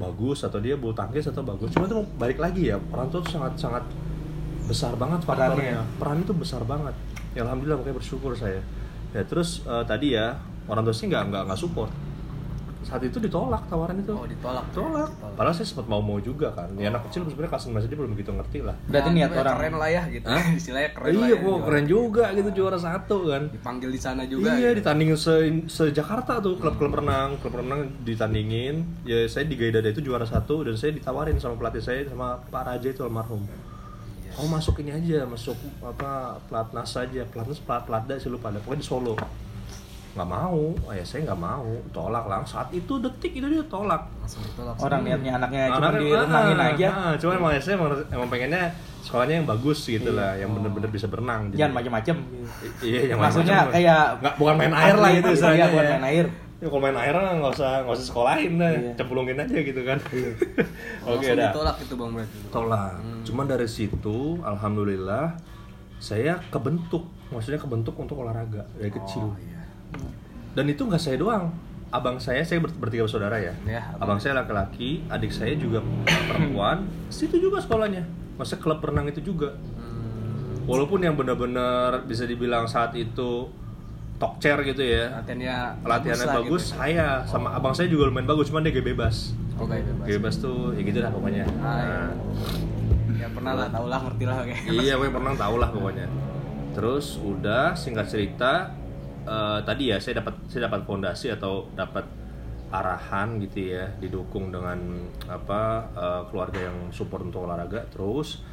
bagus 0.00 0.42
atau 0.42 0.58
dia 0.58 0.74
bulu 0.80 0.96
tangkis 0.96 1.28
atau 1.28 1.44
bagus, 1.44 1.70
cuma 1.70 1.84
itu 1.84 2.00
balik 2.16 2.40
lagi 2.40 2.72
ya, 2.72 2.76
orang 2.90 3.06
tua 3.12 3.20
tuh 3.20 3.36
sangat 3.36 3.52
sangat 3.54 3.84
besar 4.64 4.96
banget 4.96 5.20
faktornya, 5.22 5.82
Perannya. 5.82 5.98
peran 5.98 6.18
itu 6.22 6.32
besar 6.34 6.62
banget. 6.64 6.94
Ya 7.36 7.46
alhamdulillah 7.46 7.78
makanya 7.78 7.96
bersyukur 8.00 8.32
saya. 8.34 8.62
Ya 9.14 9.22
terus 9.26 9.62
eh, 9.66 9.84
tadi 9.86 10.14
ya 10.18 10.34
orang 10.70 10.82
tua 10.86 10.94
sih 10.94 11.06
nggak 11.10 11.30
nggak 11.30 11.42
nggak 11.50 11.58
support 11.58 11.90
saat 12.82 13.02
itu 13.02 13.16
ditolak 13.16 13.60
tawaran 13.66 13.92
itu 13.94 14.08
Oh, 14.10 14.24
ditolak. 14.24 14.64
tolak 14.70 15.08
Ditolak. 15.10 15.34
padahal 15.34 15.52
saya 15.52 15.64
sempat 15.64 15.84
mau 15.84 16.00
mau 16.00 16.16
juga 16.16 16.48
kan 16.50 16.72
ya 16.74 16.88
anak 16.88 17.06
kecil 17.06 17.22
sebenarnya 17.22 17.52
kelas 17.52 17.64
masih 17.68 17.86
dia 17.86 17.98
belum 17.98 18.12
begitu 18.12 18.30
ngerti 18.30 18.58
lah 18.60 18.76
Berarti 18.84 19.08
Ya, 19.08 19.14
niat 19.14 19.28
tapi 19.28 19.38
orang 19.38 19.54
keren 19.54 19.74
lah 19.76 19.90
ya 19.90 20.02
gitu. 20.08 20.26
Hah? 20.26 20.44
Istilahnya 20.58 20.90
keren 20.90 21.10
lah 21.10 21.16
iya 21.20 21.28
ya. 21.28 21.36
kok 21.36 21.44
juara. 21.46 21.64
keren 21.66 21.84
juga 21.86 22.24
gitu 22.32 22.50
juara 22.52 22.78
satu 22.78 23.16
kan 23.26 23.42
Dipanggil 23.48 23.90
di 23.90 24.00
sana 24.00 24.22
juga. 24.24 24.48
iya 24.54 24.68
gitu. 24.70 24.78
ditandingin 24.80 25.16
se, 25.16 25.34
se 25.66 25.84
Jakarta 25.90 26.32
tuh 26.38 26.56
klub-klub 26.56 26.92
renang 26.94 27.36
klub 27.36 27.54
renang 27.54 27.80
ditandingin 28.00 28.74
ya 29.02 29.24
saya 29.24 29.44
di 29.44 29.54
Gaidada 29.54 29.86
itu 29.86 30.00
juara 30.00 30.24
satu 30.24 30.62
dan 30.62 30.74
saya 30.74 30.90
ditawarin 30.92 31.36
sama 31.36 31.54
pelatih 31.54 31.80
saya 31.80 32.00
sama 32.04 32.40
Pak 32.42 32.62
Raja 32.64 32.88
itu 32.88 33.00
almarhum 33.00 33.44
kamu 34.30 34.46
masuk 34.48 34.78
ini 34.78 34.90
aja 34.90 35.26
masuk 35.26 35.52
apa 35.80 36.10
pelatnas 36.42 36.94
aja 36.94 37.22
pelatnas 37.24 37.58
plat 37.58 37.82
platda 37.82 38.16
sih 38.16 38.26
lupa 38.26 38.48
ada 38.48 38.58
pokoknya 38.58 38.78
di 38.78 38.86
Solo 38.86 39.14
nggak 40.10 40.26
mau 40.26 40.74
oh, 40.74 40.90
ya 40.90 41.00
saya 41.00 41.22
nggak 41.22 41.38
mau 41.38 41.62
tolak 41.90 42.26
langsung 42.26 42.58
saat 42.58 42.70
itu 42.70 42.98
detik 42.98 43.30
itu 43.30 43.46
dia 43.46 43.62
tolak 43.64 44.02
Langsung 44.18 44.42
ditolak. 44.42 44.74
orang 44.76 45.00
niatnya 45.00 45.32
anaknya 45.38 45.62
cuma 45.70 45.90
direnangin 45.94 46.58
ah, 46.58 46.68
aja. 46.68 46.86
ah, 46.90 47.12
cuma 47.14 47.32
emang 47.36 47.52
saya 47.56 47.74
emang, 47.74 47.90
emang 48.10 48.26
pengennya 48.26 48.62
sekolahnya 49.00 49.34
yang 49.36 49.48
bagus 49.48 49.80
gitu 49.82 50.10
lah, 50.10 50.34
yang 50.34 50.52
bener-bener 50.52 50.86
bisa 50.86 51.06
berenang. 51.06 51.48
Jadi- 51.48 51.56
Jangan 51.56 51.74
macem-macem. 51.74 52.16
I- 52.20 52.84
Iya, 52.84 53.00
yang 53.08 53.18
Maksudnya 53.18 53.64
macam-macam. 53.64 53.72
kayak 53.72 54.00
nggak 54.20 54.34
bukan 54.36 54.54
main 54.54 54.74
air 54.76 54.94
lah 54.94 55.10
gitu 55.10 55.24
Iya, 55.24 55.34
istilahnya. 55.34 55.66
bukan 55.66 55.80
ya. 55.80 55.90
main 55.90 56.04
air. 56.04 56.26
Ya, 56.60 56.66
kalau 56.68 56.82
main 56.82 56.98
air 56.98 57.14
lah 57.16 57.32
nggak 57.32 57.52
usah 57.54 57.72
nggak 57.80 57.96
usah 57.96 58.06
sekolahin 58.06 58.52
dah, 58.56 58.70
Iya. 58.70 58.92
cemplungin 58.94 59.38
aja 59.38 59.56
gitu 59.62 59.80
kan. 59.82 59.98
Oke 61.08 61.16
Langsung 61.16 61.32
dah. 61.32 61.48
ditolak 61.48 61.76
itu 61.80 61.94
Bang 61.96 62.10
berarti. 62.12 62.36
Tolak. 62.50 62.92
Cuman 63.24 63.44
dari 63.46 63.68
situ, 63.70 64.16
alhamdulillah 64.44 65.24
saya 65.96 66.32
kebentuk, 66.48 67.02
maksudnya 67.28 67.56
kebentuk 67.56 67.94
untuk 67.94 68.16
olahraga 68.18 68.68
dari 68.74 68.90
kecil. 68.90 69.24
Oh, 69.26 69.36
iya. 69.38 69.59
Dan 70.52 70.64
itu 70.66 70.82
nggak 70.82 70.98
saya 70.98 71.16
doang. 71.16 71.54
Abang 71.90 72.22
saya, 72.22 72.46
saya 72.46 72.62
ber- 72.62 72.74
bertiga 72.78 73.02
bersaudara 73.02 73.34
ya. 73.36 73.50
Ya, 73.66 73.82
abang. 73.98 74.18
saya 74.22 74.38
laki-laki, 74.38 75.02
adik 75.10 75.34
saya 75.34 75.58
juga 75.58 75.82
perempuan. 76.06 76.86
Situ 77.10 77.38
juga 77.38 77.58
sekolahnya. 77.58 78.06
Masa 78.38 78.56
klub 78.56 78.78
renang 78.78 79.10
itu 79.10 79.18
juga. 79.20 79.58
Hmm, 79.74 80.62
Walaupun 80.70 81.02
yang 81.02 81.18
benar-benar 81.18 82.06
bisa 82.06 82.30
dibilang 82.30 82.70
saat 82.70 82.94
itu 82.94 83.50
talk 84.16 84.38
chair 84.38 84.60
gitu 84.62 84.84
ya. 84.84 85.18
latihannya 85.18 85.82
Latihannya 85.82 86.26
lah 86.28 86.36
bagus, 86.38 86.70
gitu. 86.70 86.78
saya 86.78 87.06
sama 87.26 87.56
abang 87.56 87.74
saya 87.74 87.90
juga 87.90 88.06
lumayan 88.06 88.28
bagus, 88.28 88.52
cuman 88.52 88.62
dia 88.62 88.70
gak 88.70 88.86
bebas. 88.86 89.34
Oh, 89.58 89.66
gak 89.66 89.82
bebas. 89.82 90.04
Gak 90.06 90.14
bebas 90.22 90.34
tuh, 90.38 90.70
ya 90.76 90.82
gitu 90.84 90.98
lah 91.02 91.10
pokoknya. 91.10 91.44
Ah, 91.58 91.78
iya. 91.80 92.00
Ya 93.18 93.28
pernah 93.28 93.52
lah, 93.52 93.66
tau 93.66 93.86
lah, 93.90 93.98
ngerti 94.00 94.24
lah 94.30 94.36
kayak. 94.46 94.62
iya, 94.70 94.94
gue 94.94 95.10
pernah 95.10 95.34
tahu 95.34 95.54
lah 95.58 95.68
pokoknya. 95.68 96.06
Terus 96.70 97.18
udah 97.18 97.74
singkat 97.74 98.06
cerita 98.06 98.78
eh, 99.22 99.58
tadi 99.62 99.90
ya 99.90 99.96
saya 99.96 100.20
dapat 100.20 100.34
saya 100.46 100.66
dapat 100.66 100.84
fondasi 100.84 101.30
atau 101.30 101.68
dapat 101.72 102.04
arahan 102.70 103.42
gitu 103.42 103.74
ya, 103.74 103.90
didukung 103.98 104.54
dengan 104.54 104.78
apa 105.26 105.60
eh, 105.90 106.22
keluarga 106.30 106.70
yang 106.70 106.90
support 106.90 107.26
untuk 107.26 107.42
olahraga. 107.42 107.82
Terus 107.90 108.46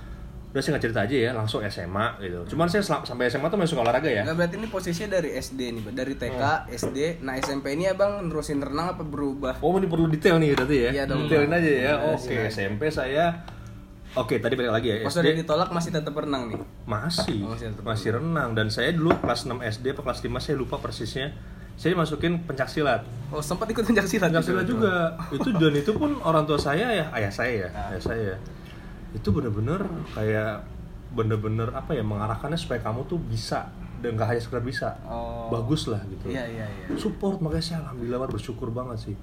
udah 0.47 0.63
singkat 0.63 0.89
cerita 0.89 1.05
aja 1.05 1.13
ya, 1.13 1.31
langsung 1.35 1.61
SMA 1.67 2.17
gitu. 2.23 2.55
Cuman 2.55 2.65
saya 2.65 2.81
sampai 2.81 3.29
SMA 3.29 3.45
tuh 3.45 3.59
masuk 3.61 3.77
olahraga 3.77 4.09
ya. 4.09 4.25
Enggak 4.25 4.37
berarti 4.41 4.55
ini 4.57 4.67
posisinya 4.71 5.09
dari 5.19 5.37
SD 5.37 5.59
nih, 5.75 5.83
dari 5.93 6.13
TK, 6.17 6.41
Oh. 6.41 6.57
SD. 6.71 7.21
Nah, 7.21 7.37
SMP 7.37 7.77
ini 7.77 7.85
Abang 7.85 8.25
nerusin 8.25 8.57
renang 8.57 8.97
apa 8.97 9.03
berubah? 9.05 9.59
Oh 9.61 9.75
ini 9.77 9.85
perlu 9.85 10.09
detail 10.09 10.41
nih 10.41 10.57
berarti 10.57 10.77
ya? 10.81 10.89
Iya 10.97 11.03
dong. 11.05 11.27
Detailin 11.27 11.53
aja 11.53 11.69
ya. 11.69 11.77
Iya, 11.77 11.93
Oke 12.15 12.33
iya. 12.33 12.49
SMP 12.49 12.89
saya. 12.89 13.25
Oke 14.17 14.41
tadi 14.41 14.53
balik 14.53 14.73
lagi 14.73 14.87
ya. 14.89 14.97
Pas 15.05 15.13
SD 15.13 15.37
ditolak 15.37 15.69
masih 15.69 15.93
tetap 15.93 16.13
renang 16.13 16.49
nih. 16.49 16.57
masih 16.83 17.45
Oh, 17.45 17.53
masih 17.53 17.69
masih, 17.79 18.09
renang 18.17 18.57
dan 18.57 18.67
saya 18.67 18.89
dulu 18.91 19.13
kelas 19.15 19.45
6 19.45 19.61
SD 19.61 19.93
atau 19.93 20.01
kelas 20.01 20.19
5 20.19 20.41
saya 20.41 20.55
lupa 20.57 20.75
persisnya. 20.77 21.37
Saya 21.77 21.93
dimasukin 21.93 22.41
pencak 22.41 22.65
silat. 22.67 23.05
Oh, 23.29 23.37
sempat 23.37 23.69
ikut 23.69 23.85
pencak 23.85 24.09
silat. 24.09 24.33
Pencak 24.33 24.43
silat 24.43 24.65
betul. 24.65 24.81
juga. 24.81 25.13
itu 25.29 25.49
dan 25.53 25.73
itu 25.77 25.91
pun 25.93 26.17
orang 26.21 26.43
tua 26.43 26.57
saya 26.57 26.89
ya, 26.89 27.05
ayah 27.13 27.29
saya 27.29 27.53
ya, 27.53 27.69
Ah. 27.69 27.93
ayah 27.93 28.01
saya. 28.01 28.33
Itu 29.13 29.29
bener-bener 29.29 29.85
kayak 30.11 30.65
bener-bener 31.07 31.69
apa 31.71 31.93
ya 31.93 32.01
mengarahkannya 32.01 32.57
supaya 32.57 32.81
kamu 32.81 33.05
tuh 33.05 33.21
bisa 33.21 33.69
dan 33.97 34.13
nggak 34.13 34.27
hanya 34.27 34.41
sekedar 34.41 34.61
bisa, 34.61 34.89
Oh. 35.05 35.49
bagus 35.49 35.87
lah 35.87 36.01
gitu 36.05 36.29
Iya, 36.29 36.45
iya, 36.45 36.65
iya. 36.67 36.85
support 36.97 37.39
makanya 37.39 37.63
saya 37.63 37.77
alhamdulillah 37.81 38.27
bersyukur 38.27 38.69
banget 38.69 38.97
sih 39.01 39.15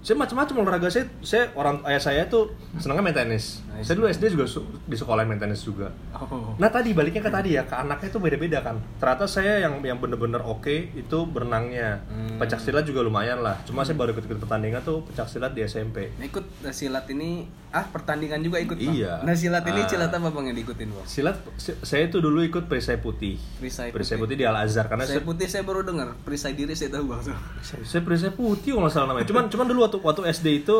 saya 0.00 0.16
macam-macam 0.16 0.54
olahraga. 0.64 0.88
Saya 0.88 1.04
saya 1.20 1.52
orang 1.52 1.84
ayah 1.84 2.00
saya 2.00 2.22
tuh 2.24 2.48
senangnya 2.80 3.04
main 3.04 3.16
tenis. 3.16 3.60
Nice. 3.68 3.84
saya 3.84 3.96
dulu 3.96 4.08
SD 4.08 4.32
juga 4.32 4.44
su- 4.48 4.64
di 4.84 4.96
sekolah 4.96 5.24
main 5.24 5.36
tenis 5.36 5.60
juga. 5.60 5.92
Oh. 6.16 6.52
nah 6.56 6.68
tadi 6.68 6.92
baliknya 6.92 7.20
ke 7.20 7.32
tadi 7.32 7.56
ya 7.56 7.64
ke 7.64 7.76
anaknya 7.76 8.08
itu 8.08 8.18
beda-beda 8.18 8.58
kan. 8.60 8.76
Ternyata 8.96 9.24
saya 9.28 9.60
yang 9.60 9.80
yang 9.80 10.00
bener-bener 10.00 10.40
oke 10.40 10.92
itu 10.92 11.18
berenangnya. 11.28 12.00
Hmm. 12.08 12.40
pencak 12.40 12.60
silat 12.60 12.88
juga 12.88 13.04
lumayan 13.04 13.44
lah. 13.44 13.60
Cuma 13.68 13.84
saya 13.84 13.96
baru 13.96 14.16
ikut-ikut 14.16 14.40
pertandingan 14.40 14.80
tuh 14.80 15.04
pencak 15.04 15.28
silat 15.28 15.52
di 15.52 15.60
SMP 15.62 16.08
Nah, 16.16 16.24
ikut 16.24 16.44
silat 16.72 17.04
ini 17.12 17.44
ah 17.70 17.84
pertandingan 17.84 18.40
juga 18.40 18.58
ikut 18.58 18.74
Bang? 18.74 18.90
Iya. 18.92 19.22
Nah 19.22 19.30
silat 19.32 19.62
ini 19.64 19.78
Ah. 19.78 19.86
silat 19.86 20.10
apa 20.10 20.28
bang 20.28 20.44
yang 20.44 20.56
diikutin 20.56 20.88
bang? 20.88 21.06
silat 21.06 21.38
si- 21.54 21.78
saya 21.80 22.06
tuh 22.06 22.18
dulu 22.20 22.42
ikut 22.42 22.64
perisai 22.64 22.96
putih 22.96 23.38
Perisai 23.56 23.88
perisai 23.88 24.16
putih. 24.16 24.34
putih 24.34 24.36
di 24.36 24.44
Al 24.44 24.58
Azhar 24.58 24.86
karena 24.86 25.02
Saya 25.02 25.16
saya 25.16 25.22
putih 25.22 25.46
saya 25.46 25.62
baru 25.62 25.80
dengar 25.80 26.18
perisai 26.18 26.52
diri 26.52 26.72
saya 26.72 26.90
tahu 26.92 27.06
bang. 27.08 27.22
saya 27.62 28.00
perisai 28.00 28.32
putih 28.32 28.70
kalau 28.72 28.82
nggak 28.82 28.92
salah 28.92 29.06
namanya 29.08 29.24
cuman 29.24 29.46
cuman 29.46 29.66
dulu 29.66 29.80
waktu 29.80 29.98
waktu 29.98 30.22
SD 30.32 30.46
itu 30.60 30.78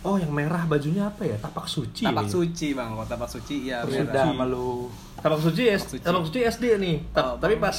oh 0.00 0.16
yang 0.16 0.30
merah 0.30 0.62
bajunya 0.64 1.04
apa 1.04 1.24
ya 1.24 1.36
tapak 1.36 1.66
suci 1.66 2.04
Tapak 2.04 2.22
ini. 2.22 2.30
suci 2.30 2.68
bang, 2.70 2.88
kalau 2.92 3.06
tapak 3.06 3.26
suci 3.26 3.56
ya 3.64 3.82
Sudah 3.82 4.04
merah. 4.04 4.36
malu. 4.36 4.92
tapak 5.16 5.40
suci 5.40 5.62
Tapak 5.66 5.80
suci. 5.82 5.96
tapak 6.00 6.22
suci 6.22 6.38
SD 6.44 6.64
nih 6.76 6.96
Ta- 7.10 7.24
Oh, 7.24 7.36
tapi 7.36 7.56
pas 7.56 7.74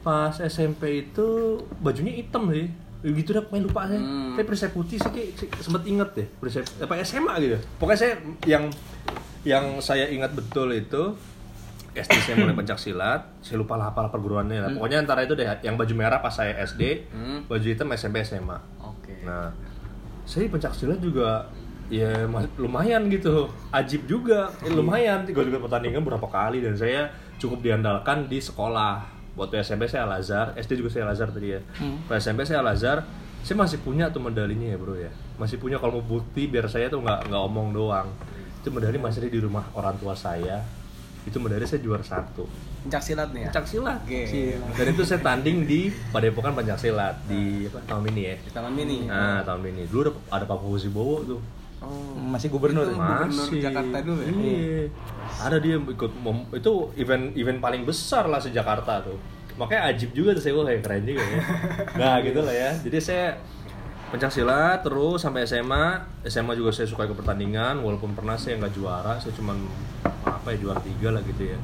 pas 0.00 0.34
SMP 0.40 0.82
itu 1.04 1.28
bajunya 1.76 2.10
hitam 2.12 2.48
sih 2.48 2.66
gitu 3.00 3.30
dah 3.30 3.40
pokoknya 3.40 3.64
lupa 3.64 3.82
saya 3.84 3.98
Hmm. 3.98 4.32
tapi 4.32 4.44
perisai 4.44 4.70
putih 4.70 4.98
sih 4.98 5.10
sempet 5.56 5.82
inget 5.84 6.10
deh 6.12 6.26
perisai 6.34 6.62
apa 6.78 6.98
SMA 7.00 7.34
gitu 7.38 7.56
pokoknya 7.76 7.98
saya 7.98 8.12
yang 8.44 8.64
yang 9.42 9.64
saya 9.78 10.06
ingat 10.06 10.32
betul 10.32 10.70
itu 10.70 11.14
SD 11.90 12.12
saya 12.20 12.34
mulai 12.36 12.54
pencak 12.58 12.76
silat 12.76 13.22
saya 13.38 13.56
lupa 13.56 13.74
lah 13.74 13.88
apa 13.88 14.06
perguruannya 14.08 14.58
lah 14.58 14.70
pokoknya 14.72 14.98
antara 15.00 15.22
itu 15.22 15.32
deh 15.32 15.46
yang 15.60 15.74
baju 15.74 15.94
merah 15.94 16.18
pas 16.18 16.32
saya 16.32 16.58
SD 16.60 16.82
Hmm. 17.08 17.38
baju 17.44 17.62
hitam 17.64 17.86
SMP 17.92 18.20
SMA 18.20 18.58
Oke. 18.80 19.14
Nah, 19.22 19.54
saya 20.22 20.44
pencak 20.46 20.72
silat 20.72 20.98
juga 20.98 21.48
ya 21.88 22.26
ma- 22.26 22.44
lumayan 22.54 23.08
gitu, 23.08 23.48
ajib 23.70 24.04
juga, 24.04 24.52
Eh, 24.60 24.68
lumayan. 24.68 25.24
Gue 25.24 25.40
juga 25.42 25.56
pertandingan 25.58 26.04
berapa 26.04 26.20
kali 26.22 26.60
dan 26.60 26.76
saya 26.76 27.08
cukup 27.38 27.64
diandalkan 27.64 28.28
di 28.28 28.36
sekolah. 28.36 29.17
Waktu 29.38 29.62
SMP 29.62 29.86
saya 29.86 30.02
Al 30.02 30.18
Azhar, 30.18 30.58
SD 30.58 30.82
juga 30.82 30.90
saya 30.90 31.06
Al 31.06 31.14
Azhar 31.14 31.30
tadi 31.30 31.54
ya. 31.54 31.60
Pas 32.10 32.18
SMP 32.18 32.42
saya 32.42 32.58
Al 32.58 32.74
Azhar, 32.74 33.06
saya 33.46 33.54
masih 33.54 33.78
punya 33.78 34.10
tuh 34.10 34.18
medalinya 34.18 34.66
ya 34.66 34.76
bro 34.76 34.98
ya. 34.98 35.14
Masih 35.38 35.62
punya 35.62 35.78
kalau 35.78 36.02
mau 36.02 36.18
bukti 36.18 36.50
biar 36.50 36.66
saya 36.66 36.90
tuh 36.90 36.98
nggak 36.98 37.30
nggak 37.30 37.42
omong 37.46 37.70
doang. 37.70 38.10
Itu 38.58 38.74
medali 38.74 38.98
masih 38.98 39.22
ada 39.22 39.30
di 39.30 39.40
rumah 39.40 39.64
orang 39.78 39.94
tua 40.02 40.18
saya. 40.18 40.66
Itu 41.22 41.38
medali 41.38 41.62
saya 41.62 41.78
juara 41.78 42.02
satu. 42.02 42.50
Pencak 42.82 43.02
silat 43.04 43.28
nih 43.30 43.46
ya. 43.46 43.48
Pencak 43.52 43.66
silat. 43.70 43.98
Oke. 44.02 44.20
Dan 44.74 44.86
itu 44.90 45.02
saya 45.06 45.20
tanding 45.22 45.58
di 45.68 45.80
Padepokan 46.10 46.56
Pencak 46.56 46.78
Silat 46.80 47.14
di 47.28 47.68
apa, 47.68 47.78
tahun 47.84 48.10
ini 48.10 48.22
ya. 48.22 48.34
Di 48.42 48.50
taman 48.54 48.72
mini. 48.72 48.98
Nah, 49.06 49.44
tahun 49.44 49.60
ini 49.70 49.84
dulu 49.86 50.08
ada, 50.08 50.12
ada 50.40 50.44
Pak 50.48 50.58
Fauzi 50.58 50.88
Bowo 50.88 51.16
tuh. 51.22 51.40
Oh. 51.78 52.14
Masih 52.18 52.50
gubernur. 52.50 52.86
Itu- 52.86 52.98
ya? 52.98 53.22
Gubernur 53.22 53.48
Jakarta 53.54 53.96
dulu 54.02 54.20
ya? 54.22 54.30
Iya. 54.34 54.82
Ada 55.38 55.56
dia 55.62 55.76
ikut 55.78 56.12
itu 56.56 56.72
event 56.98 57.24
event 57.38 57.58
paling 57.62 57.82
besar 57.86 58.26
lah 58.26 58.42
se 58.42 58.50
Jakarta 58.50 59.02
tuh. 59.02 59.18
Makanya 59.58 59.90
ajib 59.90 60.14
juga 60.14 60.38
tuh 60.38 60.42
saya 60.42 60.54
wah 60.54 60.70
keren 60.70 61.02
juga 61.02 61.22
ya. 61.22 61.38
Nah, 62.00 62.14
gitu 62.22 62.40
lah 62.42 62.54
ya. 62.54 62.70
Jadi 62.78 62.98
saya 63.02 63.34
pencak 64.10 64.30
silat 64.30 64.82
terus 64.82 65.18
sampai 65.22 65.46
SMA. 65.46 65.98
SMA 66.26 66.54
juga 66.58 66.70
saya 66.74 66.86
suka 66.86 67.06
ikut 67.06 67.18
pertandingan 67.18 67.82
walaupun 67.82 68.14
pernah 68.14 68.38
saya 68.38 68.58
nggak 68.58 68.74
juara, 68.74 69.18
saya 69.18 69.34
cuman 69.34 69.58
apa 70.26 70.54
ya 70.54 70.58
juara 70.62 70.80
tiga 70.80 71.10
lah 71.14 71.22
gitu 71.26 71.54
ya. 71.54 71.58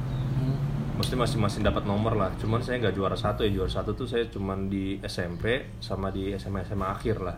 mesti 0.95 1.19
masih 1.19 1.39
masih 1.43 1.61
dapat 1.67 1.83
nomor 1.91 2.15
lah 2.15 2.31
cuman 2.39 2.63
saya 2.63 2.79
nggak 2.79 2.95
juara 2.95 3.19
satu 3.19 3.43
ya 3.43 3.51
juara 3.51 3.67
satu 3.67 3.99
tuh 3.99 4.07
saya 4.07 4.31
cuman 4.31 4.71
di 4.71 5.03
SMP 5.03 5.75
sama 5.83 6.15
di 6.15 6.31
SMA 6.39 6.63
SMA 6.63 6.87
akhir 6.87 7.19
lah 7.19 7.35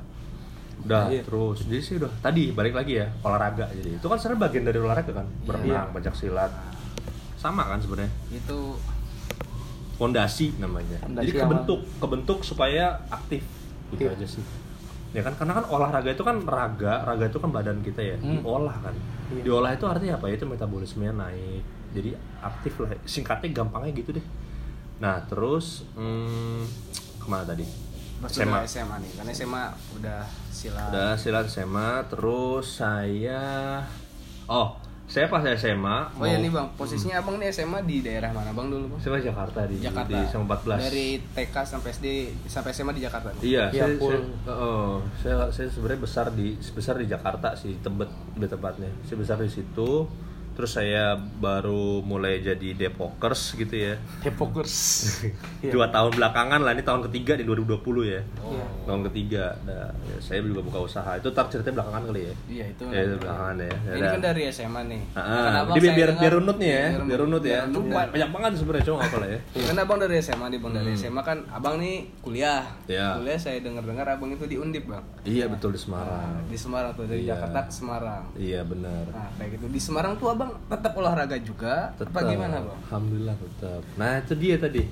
udah 0.86 1.02
Iya. 1.08 1.22
terus. 1.22 1.58
Jadi 1.62 1.80
sih 1.80 1.94
udah 1.96 2.10
tadi 2.16 2.50
balik 2.50 2.74
lagi 2.74 2.92
ya 2.96 3.06
olahraga. 3.20 3.66
Jadi 3.68 3.90
itu 3.94 4.06
kan 4.06 4.16
sebenarnya 4.16 4.42
bagian 4.42 4.64
dari 4.64 4.78
olahraga 4.78 5.12
kan? 5.12 5.26
Berenang 5.42 5.90
pencak 5.90 6.14
silat. 6.14 6.52
Sama 7.36 7.66
kan 7.66 7.78
sebenarnya? 7.78 8.10
Itu 8.30 8.78
fondasi 9.96 10.54
namanya. 10.56 11.00
Fondasi 11.00 11.24
jadi 11.24 11.32
awal. 11.36 11.44
kebentuk 11.48 11.80
kebentuk 11.98 12.38
supaya 12.42 12.84
aktif. 13.08 13.42
Gitu 13.88 14.02
Iya. 14.02 14.12
aja 14.12 14.26
sih. 14.28 14.44
Ya 15.10 15.22
kan 15.22 15.32
karena 15.34 15.52
kan 15.54 15.64
olahraga 15.66 16.08
itu 16.08 16.20
kan 16.20 16.42
raga 16.42 17.00
raga 17.02 17.24
itu 17.24 17.38
kan 17.38 17.48
badan 17.48 17.80
kita 17.80 18.02
ya 18.04 18.16
Hmm. 18.16 18.42
diolah 18.42 18.76
kan. 18.78 18.94
Iya. 19.28 19.42
diolah 19.42 19.70
itu 19.72 19.84
artinya 19.84 20.14
apa? 20.16 20.26
Itu 20.28 20.44
metabolismenya 20.44 21.14
naik. 21.14 21.64
Jadi 21.90 22.12
aktif 22.38 22.76
lah 22.76 22.92
singkatnya 23.02 23.48
gampangnya 23.54 23.92
gitu 23.92 24.12
deh. 24.12 24.26
Nah 24.96 25.24
terus 25.24 25.88
hmm, 25.92 26.60
ke 27.16 27.26
mana 27.26 27.44
tadi 27.44 27.64
SMA 28.24 28.48
udah 28.48 28.64
SMA 28.64 28.96
nih, 28.98 29.12
karena 29.14 29.30
SMA 29.30 29.64
udah 29.94 30.20
silat. 30.48 30.88
udah 30.88 31.10
silat 31.14 31.46
SMA 31.46 31.90
terus 32.08 32.80
saya 32.80 33.84
oh 34.46 34.68
saya 35.06 35.30
pas 35.30 35.38
SMA 35.54 36.18
Oh 36.18 36.26
iya 36.26 36.42
nih 36.42 36.50
bang, 36.50 36.66
posisinya 36.74 37.22
abang 37.22 37.38
nih 37.38 37.54
SMA 37.54 37.78
di 37.86 38.02
daerah 38.02 38.34
mana 38.34 38.50
bang 38.50 38.66
dulu 38.66 38.90
bang? 38.90 38.98
saya 38.98 39.14
di 39.14 39.26
Jakarta 39.30 39.58
di 39.62 39.76
Jakarta. 39.78 40.10
di 40.10 40.18
SMA 40.26 40.44
14 40.50 40.82
Dari 40.82 41.06
TK 41.30 41.56
sampai 41.62 41.88
SD 41.94 42.06
sampai 42.50 42.70
SMA 42.74 42.90
di 42.90 43.02
Jakarta. 43.06 43.28
nih? 43.30 43.42
Iya, 43.46 43.64
Iya, 43.70 43.84
saya, 43.86 43.96
full. 44.02 44.10
saya, 44.18 44.50
oh, 44.50 44.94
saya, 45.22 45.34
saya 45.54 45.68
sebenarnya 45.70 46.00
besar 46.02 46.26
di 46.34 46.46
besar 46.58 46.94
di 46.98 47.06
Jakarta 47.06 47.54
sih, 47.54 47.78
Tebet 47.78 48.10
lebih 48.34 48.50
tepatnya. 48.50 48.90
Saya 49.04 49.16
besar 49.16 49.38
di 49.38 49.46
situ. 49.46 49.90
Terus 50.56 50.72
saya 50.72 51.04
baru 51.16 52.00
mulai 52.00 52.40
jadi 52.40 52.72
Depokers 52.74 53.52
gitu 53.54 53.74
ya. 53.76 53.94
Depokers. 54.22 54.74
Iya. 55.58 55.72
Dua 55.72 55.88
tahun 55.88 56.14
belakangan 56.14 56.60
lah, 56.60 56.70
ini 56.70 56.80
tahun 56.80 57.02
ketiga 57.02 57.34
di 57.34 57.42
2020 57.42 57.82
ya. 58.06 58.20
Iya. 58.22 58.64
Tahun 58.84 59.02
ketiga. 59.04 59.50
Nah, 59.64 59.88
ya, 60.04 60.16
saya 60.18 60.38
juga 60.40 60.62
buka 60.62 60.78
usaha. 60.80 61.10
Itu 61.12 61.28
tar 61.30 61.48
ceritanya 61.48 61.80
belakangan 61.80 62.02
kali 62.06 62.20
ya. 62.22 62.34
Iya 62.46 62.64
itu. 62.70 62.82
Ya, 62.86 63.00
itu 63.02 63.16
belakangan 63.18 63.56
ya. 63.58 63.72
Ini 63.74 63.98
Ya, 63.98 64.08
kan 64.08 64.20
dari 64.22 64.42
SMA 64.46 64.80
nih. 64.86 65.02
Ah, 65.10 65.18
Kan 65.18 65.26
ah. 65.26 65.60
abang 65.60 65.74
Jadi 65.74 65.82
biar, 65.82 65.90
saya 65.90 65.96
biar, 65.96 66.08
dengar- 66.08 66.22
biar 66.22 66.32
runut 66.36 66.56
nih 66.56 66.70
ya, 66.70 66.84
Biar 66.86 67.02
biar 67.02 67.20
runut 67.20 67.42
ya. 67.42 67.60
Ba- 67.66 68.08
Banyak 68.08 68.30
banget 68.30 68.50
sebenarnya 68.54 68.84
cuma 68.86 68.98
apa 69.02 69.16
lah 69.18 69.28
ya. 69.28 69.38
Kan 69.58 69.76
abang 69.76 69.98
dari 69.98 70.14
SMA 70.16 70.46
nih 70.46 70.58
bang 70.58 70.72
dari 70.74 70.88
Hmm. 70.88 71.00
SMA 71.00 71.22
kan 71.22 71.38
abang 71.48 71.74
nih 71.76 71.94
kuliah. 72.20 72.62
Iya. 72.86 73.06
Kuliah 73.18 73.38
saya 73.38 73.58
dengar-dengar 73.58 74.06
abang 74.08 74.30
itu 74.30 74.44
di 74.44 74.56
Undip 74.56 74.84
bang. 74.86 75.02
Iya 75.24 75.44
betul 75.48 75.72
di 75.72 75.80
Semarang. 75.80 76.22
Nah, 76.30 76.46
di 76.46 76.56
Semarang 76.56 76.92
tuh 76.92 77.04
dari 77.04 77.20
Iya. 77.20 77.34
Jakarta 77.34 77.58
ke 77.60 77.72
Semarang. 77.74 78.22
Iya 78.32 78.60
benar. 78.62 79.04
Nah 79.08 79.28
kayak 79.34 79.50
gitu 79.52 79.66
di 79.66 79.80
Semarang 79.80 80.14
tuh 80.14 80.30
abang 80.30 80.45
tetap 80.68 80.92
olahraga 80.96 81.36
juga. 81.40 81.92
Apa 81.96 82.20
gimana 82.26 82.62
bang? 82.62 82.78
Alhamdulillah 82.88 83.36
tetap. 83.38 83.80
Nah 83.98 84.20
itu 84.20 84.34
dia 84.34 84.56
tadi. 84.58 84.82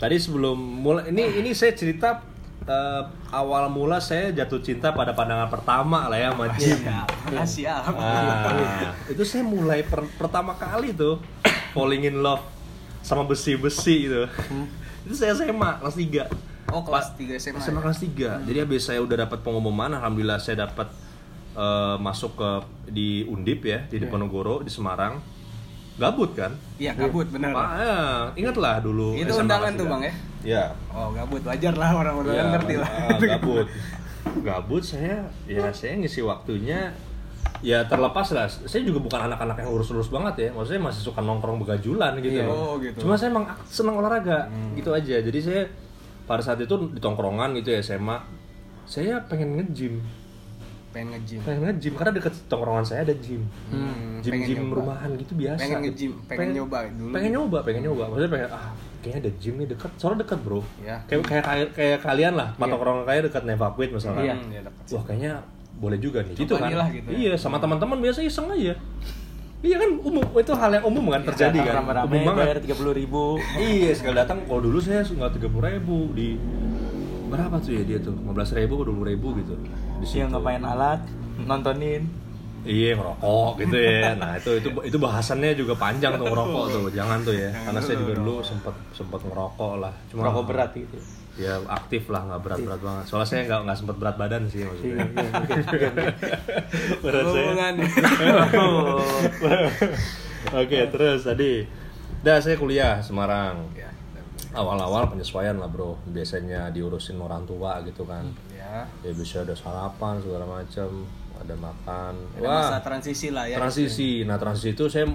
Tadi 0.00 0.16
sebelum 0.16 0.56
mulai 0.56 1.12
ini 1.12 1.44
ini 1.44 1.50
saya 1.52 1.76
cerita 1.76 2.24
eh, 2.64 3.02
awal 3.30 3.68
mula 3.68 4.00
saya 4.00 4.32
jatuh 4.32 4.60
cinta 4.64 4.92
pada 4.96 5.12
pandangan 5.12 5.48
pertama 5.52 6.08
lah 6.08 6.16
ya 6.16 6.32
sama 6.32 6.46
gym. 6.56 6.78
Makasih 7.28 7.62
ya. 7.68 7.76
Ah, 7.84 8.92
itu 9.08 9.22
saya 9.28 9.44
mulai 9.44 9.84
per- 9.84 10.08
pertama 10.16 10.56
kali 10.56 10.96
tuh 10.96 11.20
falling 11.76 12.08
in 12.08 12.20
love 12.24 12.42
sama 13.04 13.24
besi-besi 13.24 14.08
itu. 14.08 14.24
Itu 15.04 15.14
saya 15.16 15.36
SMA 15.36 15.80
kelas 15.80 15.96
3. 15.96 16.70
Oh 16.70 16.82
kelas 16.86 17.18
3 17.18 17.36
SMA. 17.40 17.58
SMA 17.60 17.80
ya? 17.80 17.84
kelas 17.84 17.98
3. 18.42 18.46
Jadi 18.48 18.58
habis 18.62 18.82
saya 18.86 19.00
udah 19.02 19.26
dapat 19.26 19.42
pengumuman, 19.42 19.90
alhamdulillah 19.90 20.38
saya 20.38 20.64
dapat 20.68 20.88
eh, 21.54 21.96
masuk 21.98 22.36
ke 22.36 22.50
di 22.90 23.22
Undip 23.24 23.64
ya, 23.64 23.86
di 23.86 23.98
Diponegoro 23.98 24.62
di 24.62 24.70
Semarang. 24.70 25.18
Gabut 26.00 26.32
kan? 26.32 26.56
Iya 26.80 26.96
gabut 26.96 27.28
bener. 27.28 27.52
Pak, 27.52 27.68
ya, 27.76 27.96
ingatlah 28.32 28.80
dulu. 28.80 29.12
Itu 29.20 29.36
SMA 29.36 29.44
undangan 29.44 29.72
tuh 29.76 29.84
tiga. 29.84 29.92
bang 29.92 30.02
ya? 30.02 30.14
Iya. 30.40 30.64
Oh 30.96 31.08
gabut 31.12 31.42
wajar 31.44 31.74
lah 31.76 31.90
orang-orang 31.92 32.32
Iya, 32.32 32.44
ngerti 32.56 32.74
lah. 32.80 32.88
ah, 32.88 33.18
gabut. 33.20 33.66
Gabut 34.40 34.82
saya, 34.84 35.28
ya 35.44 35.68
saya 35.76 36.00
ngisi 36.00 36.24
waktunya 36.24 36.96
ya 37.60 37.84
terlepas 37.84 38.32
lah. 38.32 38.48
Saya 38.48 38.80
juga 38.80 39.04
bukan 39.04 39.28
anak-anak 39.28 39.60
yang 39.60 39.68
lurus-lurus 39.76 40.08
banget 40.08 40.48
ya. 40.48 40.50
Maksudnya 40.56 40.88
masih 40.88 41.02
suka 41.04 41.20
nongkrong 41.20 41.60
begajulan 41.60 42.16
gitu. 42.24 42.40
Iya. 42.40 42.48
Oh, 42.48 42.80
gitu. 42.80 43.04
Cuma 43.04 43.20
saya 43.20 43.28
emang 43.36 43.44
senang 43.68 44.00
olahraga 44.00 44.48
gitu 44.72 44.96
aja. 44.96 45.20
Jadi 45.20 45.38
saya 45.44 45.62
pada 46.24 46.40
saat 46.40 46.62
itu 46.62 46.72
di 46.94 47.00
tongkrongan 47.02 47.52
gitu 47.60 47.76
ya 47.76 47.84
SMA, 47.84 48.16
saya 48.88 49.20
pengen 49.28 49.60
nge-gym. 49.60 50.00
Pengen 50.90 51.08
nge-gym. 51.14 51.40
Pengen 51.40 51.60
nge-gym 51.64 51.94
karena 51.94 52.12
deket 52.12 52.34
tongkrongan 52.46 52.82
saya 52.82 53.00
ada 53.02 53.14
gym. 53.14 53.46
Hmm, 53.70 54.18
Gym 54.20 54.32
pengen 54.32 54.46
gym 54.46 54.58
nyoba. 54.60 54.74
rumahan 54.74 55.10
gitu 55.14 55.32
biasa. 55.38 55.60
Pengen 55.62 55.78
nge-gym, 55.80 56.12
pengen 56.26 56.48
nyoba 56.52 56.78
dulu. 56.90 57.12
Pengen 57.14 57.30
nyoba, 57.30 57.58
pengen 57.62 57.82
nyoba. 57.86 58.02
Maksudnya 58.10 58.30
pengen 58.30 58.48
ah 58.50 58.66
kayaknya 59.00 59.18
ada 59.18 59.30
gym 59.38 59.54
nih 59.56 59.68
dekat. 59.70 59.90
Soalnya 59.96 60.18
dekat, 60.22 60.38
Bro. 60.42 60.60
Iya. 60.78 60.96
Kayak 61.06 61.22
kayak 61.24 61.68
kayak, 61.72 61.98
kalian 62.00 62.34
lah, 62.34 62.48
Iya. 62.52 62.66
tongkrongan 62.66 63.04
kayak 63.06 63.22
dekat 63.30 63.42
Nevaquit 63.46 63.90
misalnya. 63.90 64.22
Iya. 64.22 64.34
Hmm, 64.34 64.50
ya 64.50 64.60
deket. 64.66 64.84
Wah, 64.90 65.02
kayaknya 65.04 65.32
boleh 65.78 65.98
juga 66.02 66.18
nih. 66.20 66.34
Coba 66.34 66.42
gitu 66.42 66.54
kan. 66.58 66.70
lah 66.74 66.88
gitu 66.90 67.06
ya. 67.06 67.16
Iya, 67.16 67.32
sama 67.38 67.56
teman-teman 67.56 67.98
biasa 68.02 68.18
iseng 68.20 68.50
aja. 68.50 68.74
Iya 69.60 69.76
kan 69.76 69.90
umum 69.92 70.24
itu 70.24 70.52
hal 70.56 70.70
yang 70.72 70.84
umum 70.88 71.04
kan 71.12 71.20
terjadi 71.22 71.58
kan. 71.62 71.74
Umum 72.02 72.32
bayar 72.32 72.56
banget. 72.56 72.64
tiga 72.64 72.74
puluh 72.74 72.96
ribu. 72.96 73.36
Iya, 73.54 73.92
sekali 73.92 74.16
datang 74.16 74.40
kalau 74.42 74.58
dulu 74.58 74.80
saya 74.80 75.04
nggak 75.04 75.36
tiga 75.36 75.48
puluh 75.52 75.68
ribu 75.68 75.96
di 76.16 76.34
berapa 77.30 77.62
tuh 77.62 77.78
ya 77.78 77.86
dia 77.86 77.98
tuh 78.02 78.10
15 78.10 78.58
ribu 78.58 78.82
atau 78.82 78.90
20 78.90 79.06
ribu 79.06 79.28
gitu 79.38 79.54
di 80.00 80.06
Dia 80.08 80.24
situ. 80.24 80.32
ngapain 80.32 80.64
alat, 80.64 81.00
nontonin. 81.44 82.02
Iya 82.60 82.92
ngerokok 82.92 83.50
gitu 83.64 83.76
ya. 83.80 84.12
Nah 84.20 84.36
itu 84.36 84.50
itu 84.60 84.68
itu 84.84 84.96
bahasannya 85.00 85.56
juga 85.56 85.72
panjang 85.80 86.20
tuh 86.20 86.28
ngerokok 86.28 86.64
tuh. 86.68 86.84
Jangan 86.92 87.24
tuh 87.24 87.32
ya. 87.32 87.48
Karena 87.56 87.80
saya 87.80 87.96
juga 88.00 88.12
dulu 88.20 88.44
sempat 88.44 88.74
sempat 88.92 89.20
ngerokok 89.24 89.72
lah. 89.80 89.92
Cuma 90.12 90.28
Rokok 90.28 90.44
berat 90.44 90.70
gitu. 90.76 90.96
Ya 91.40 91.56
aktif 91.72 92.12
lah 92.12 92.20
nggak 92.28 92.40
berat 92.44 92.58
berat 92.60 92.80
banget. 92.84 93.04
Soalnya 93.08 93.28
saya 93.32 93.40
nggak 93.48 93.60
nggak 93.64 93.78
sempat 93.80 93.96
berat 93.96 94.16
badan 94.20 94.42
sih 94.52 94.60
maksudnya. 94.68 94.92
iya, 94.92 95.04
iya, 95.08 95.28
iya. 95.88 96.12
berat 97.00 97.24
saya. 97.32 97.52
Oke 100.60 100.78
terus 100.92 101.20
tadi. 101.24 101.64
Dah 102.20 102.36
saya 102.44 102.60
kuliah 102.60 103.00
Semarang. 103.00 103.72
Ya. 103.72 103.89
Awal-awal 104.50 105.06
penyesuaian 105.08 105.54
lah 105.54 105.66
bro. 105.66 105.94
Biasanya 106.06 106.68
diurusin 106.68 107.16
orang 107.16 107.44
tua 107.44 107.78
gitu 107.82 108.02
kan. 108.02 108.26
Ya. 108.50 108.86
Ya 109.00 109.12
bisa 109.12 109.42
ada 109.42 109.54
sarapan 109.54 110.18
segala 110.18 110.44
macam. 110.44 111.06
Ada 111.40 111.54
makan. 111.56 112.12
Ada 112.36 112.44
masa 112.44 112.78
transisi 112.80 113.32
lah 113.32 113.48
ya. 113.48 113.56
transisi 113.56 114.22
nah 114.22 114.36
transisi 114.36 114.76
itu 114.76 114.84
saya 114.86 115.08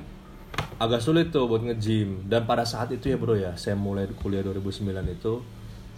agak 0.80 0.98
sulit 0.98 1.30
tuh 1.30 1.46
buat 1.46 1.62
nge-gym 1.62 2.25
dan 2.25 2.44
pada 2.44 2.63
saat 2.63 2.89
itu 2.89 3.12
ya 3.12 3.18
bro 3.20 3.36
ya 3.36 3.54
saya 3.56 3.75
mulai 3.75 4.08
kuliah 4.10 4.42
2009 4.42 4.82
itu 5.12 5.44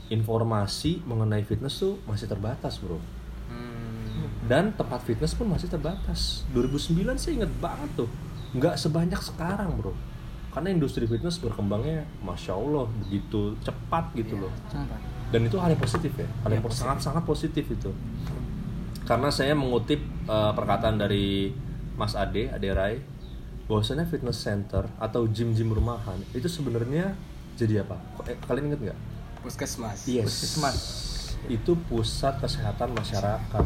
informasi 0.08 1.04
mengenai 1.04 1.44
fitness 1.44 1.80
tuh 1.80 2.00
masih 2.04 2.28
terbatas 2.28 2.80
bro 2.80 3.00
Hmm. 3.48 4.28
dan 4.44 4.76
tempat 4.76 5.08
fitness 5.08 5.32
pun 5.32 5.48
masih 5.48 5.72
terbatas 5.72 6.44
2009 6.52 7.16
saya 7.16 7.40
inget 7.40 7.52
banget 7.64 7.88
tuh 7.96 8.10
nggak 8.52 8.76
sebanyak 8.76 9.22
sekarang 9.24 9.72
bro 9.80 9.96
karena 10.58 10.74
industri 10.74 11.06
fitness 11.06 11.38
berkembangnya 11.38 12.02
masya 12.26 12.58
allah 12.58 12.90
begitu 13.06 13.54
cepat 13.62 14.10
gitu 14.18 14.42
loh. 14.42 14.50
Cepat. 14.74 14.98
dan 15.30 15.46
itu 15.46 15.54
hal 15.62 15.70
yang 15.70 15.78
positif 15.78 16.10
ya 16.18 16.26
hal 16.42 16.50
yang 16.50 16.66
sangat 16.74 16.98
sangat 17.06 17.24
positif. 17.30 17.62
itu. 17.70 17.94
Karena 19.06 19.30
saya 19.30 19.54
mengutip 19.54 20.02
uh, 20.26 20.58
perkataan 20.58 20.98
dari 20.98 21.54
Mas 21.94 22.18
Ade 22.18 22.50
Ade 22.50 22.74
Rai 22.74 22.98
bahwasanya 23.70 24.10
fitness 24.10 24.42
center 24.42 24.90
atau 24.98 25.30
gym-gym 25.30 25.70
rumahan 25.78 26.18
itu 26.34 26.50
sebenarnya 26.50 27.14
jadi 27.54 27.86
apa? 27.86 28.02
Eh, 28.26 28.42
kalian 28.50 28.74
inget 28.74 28.82
nggak? 28.90 29.00
Puskesmas. 29.46 30.10
yes. 30.10 30.26
Puskesmas. 30.26 30.78
itu 31.54 31.78
pusat 31.86 32.42
kesehatan 32.42 32.98
masyarakat 32.98 33.66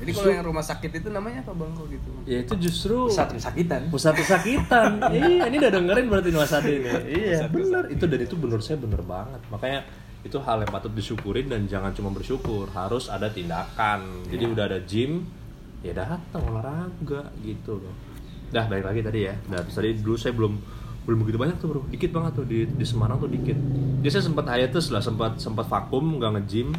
Jadi 0.00 0.10
kalau 0.10 0.32
yang 0.32 0.46
rumah 0.46 0.64
sakit 0.64 0.90
itu 0.96 1.08
namanya 1.08 1.44
apa 1.44 1.52
bang 1.52 1.70
kok 1.70 1.86
gitu? 1.86 2.10
ya 2.24 2.38
itu 2.40 2.54
justru 2.56 2.96
Pusat 3.06 3.28
kesakitan. 3.36 3.80
pusat 3.92 4.14
kesakitan. 4.16 4.90
Iya 5.12 5.44
ini 5.46 5.56
udah 5.60 5.72
dengerin 5.72 6.06
berarti 6.08 6.28
Mas 6.32 6.52
Ade 6.52 6.72
nih 6.80 6.92
iya 7.06 7.38
benar 7.46 7.84
itu 7.86 8.04
dan 8.04 8.20
itu 8.20 8.34
menurut 8.34 8.64
saya 8.64 8.80
bener 8.80 9.04
banget. 9.04 9.40
Makanya 9.48 9.80
itu 10.20 10.36
hal 10.36 10.60
yang 10.60 10.72
patut 10.72 10.92
disyukurin 10.92 11.48
dan 11.48 11.64
jangan 11.64 11.92
cuma 11.92 12.08
bersyukur. 12.10 12.68
Harus 12.72 13.06
ada 13.06 13.28
tindakan. 13.28 14.24
Jadi 14.26 14.44
udah 14.46 14.64
ada 14.66 14.78
gym 14.80 15.28
ya 15.80 15.92
datang 15.92 16.44
olahraga 16.44 17.32
gitu 17.40 17.76
loh. 17.76 17.94
Dah 18.48 18.64
balik 18.66 18.88
lagi 18.88 19.00
tadi 19.00 19.28
ya. 19.28 19.34
Nah 19.48 19.60
terus 19.60 19.76
tadi 19.76 19.96
dulu 19.96 20.16
saya 20.16 20.32
belum 20.32 20.54
belum 21.00 21.18
begitu 21.24 21.36
banyak 21.36 21.56
tuh 21.56 21.68
bro. 21.72 21.80
Dikit 21.88 22.12
banget 22.12 22.32
tuh 22.36 22.44
di, 22.44 22.64
di 22.64 22.84
Semarang 22.84 23.16
tuh 23.16 23.28
dikit. 23.28 23.56
Jadi 24.00 24.10
saya 24.10 24.24
sempat 24.24 24.44
hiatus 24.48 24.92
lah 24.92 25.00
sempat 25.00 25.40
sempat 25.40 25.64
vakum 25.64 26.16
nggak 26.16 26.40
nge-gym 26.40 26.72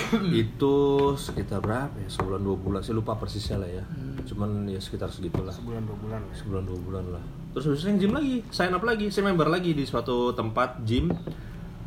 itu 0.44 0.76
sekitar 1.16 1.60
berapa 1.60 1.92
ya? 1.96 2.08
Sebulan 2.08 2.40
dua 2.40 2.56
bulan. 2.56 2.80
Saya 2.80 2.98
lupa 2.98 3.16
persisnya 3.16 3.60
lah 3.60 3.70
ya. 3.70 3.84
Cuman 4.24 4.68
ya 4.68 4.80
sekitar 4.80 5.12
segitulah. 5.12 5.52
Sebulan 5.52 5.84
dua 5.84 5.96
bulan. 6.00 6.20
ya. 6.28 6.34
sebulan 6.42 6.62
dua 6.64 6.78
bulan 6.80 7.04
lah. 7.12 7.24
Terus 7.52 7.64
habis 7.68 7.84
gym 8.00 8.12
lagi. 8.12 8.40
Sign 8.48 8.72
up 8.72 8.84
lagi. 8.84 9.12
Saya 9.12 9.28
member 9.28 9.48
lagi 9.48 9.76
di 9.76 9.84
suatu 9.84 10.32
tempat 10.32 10.80
gym 10.84 11.12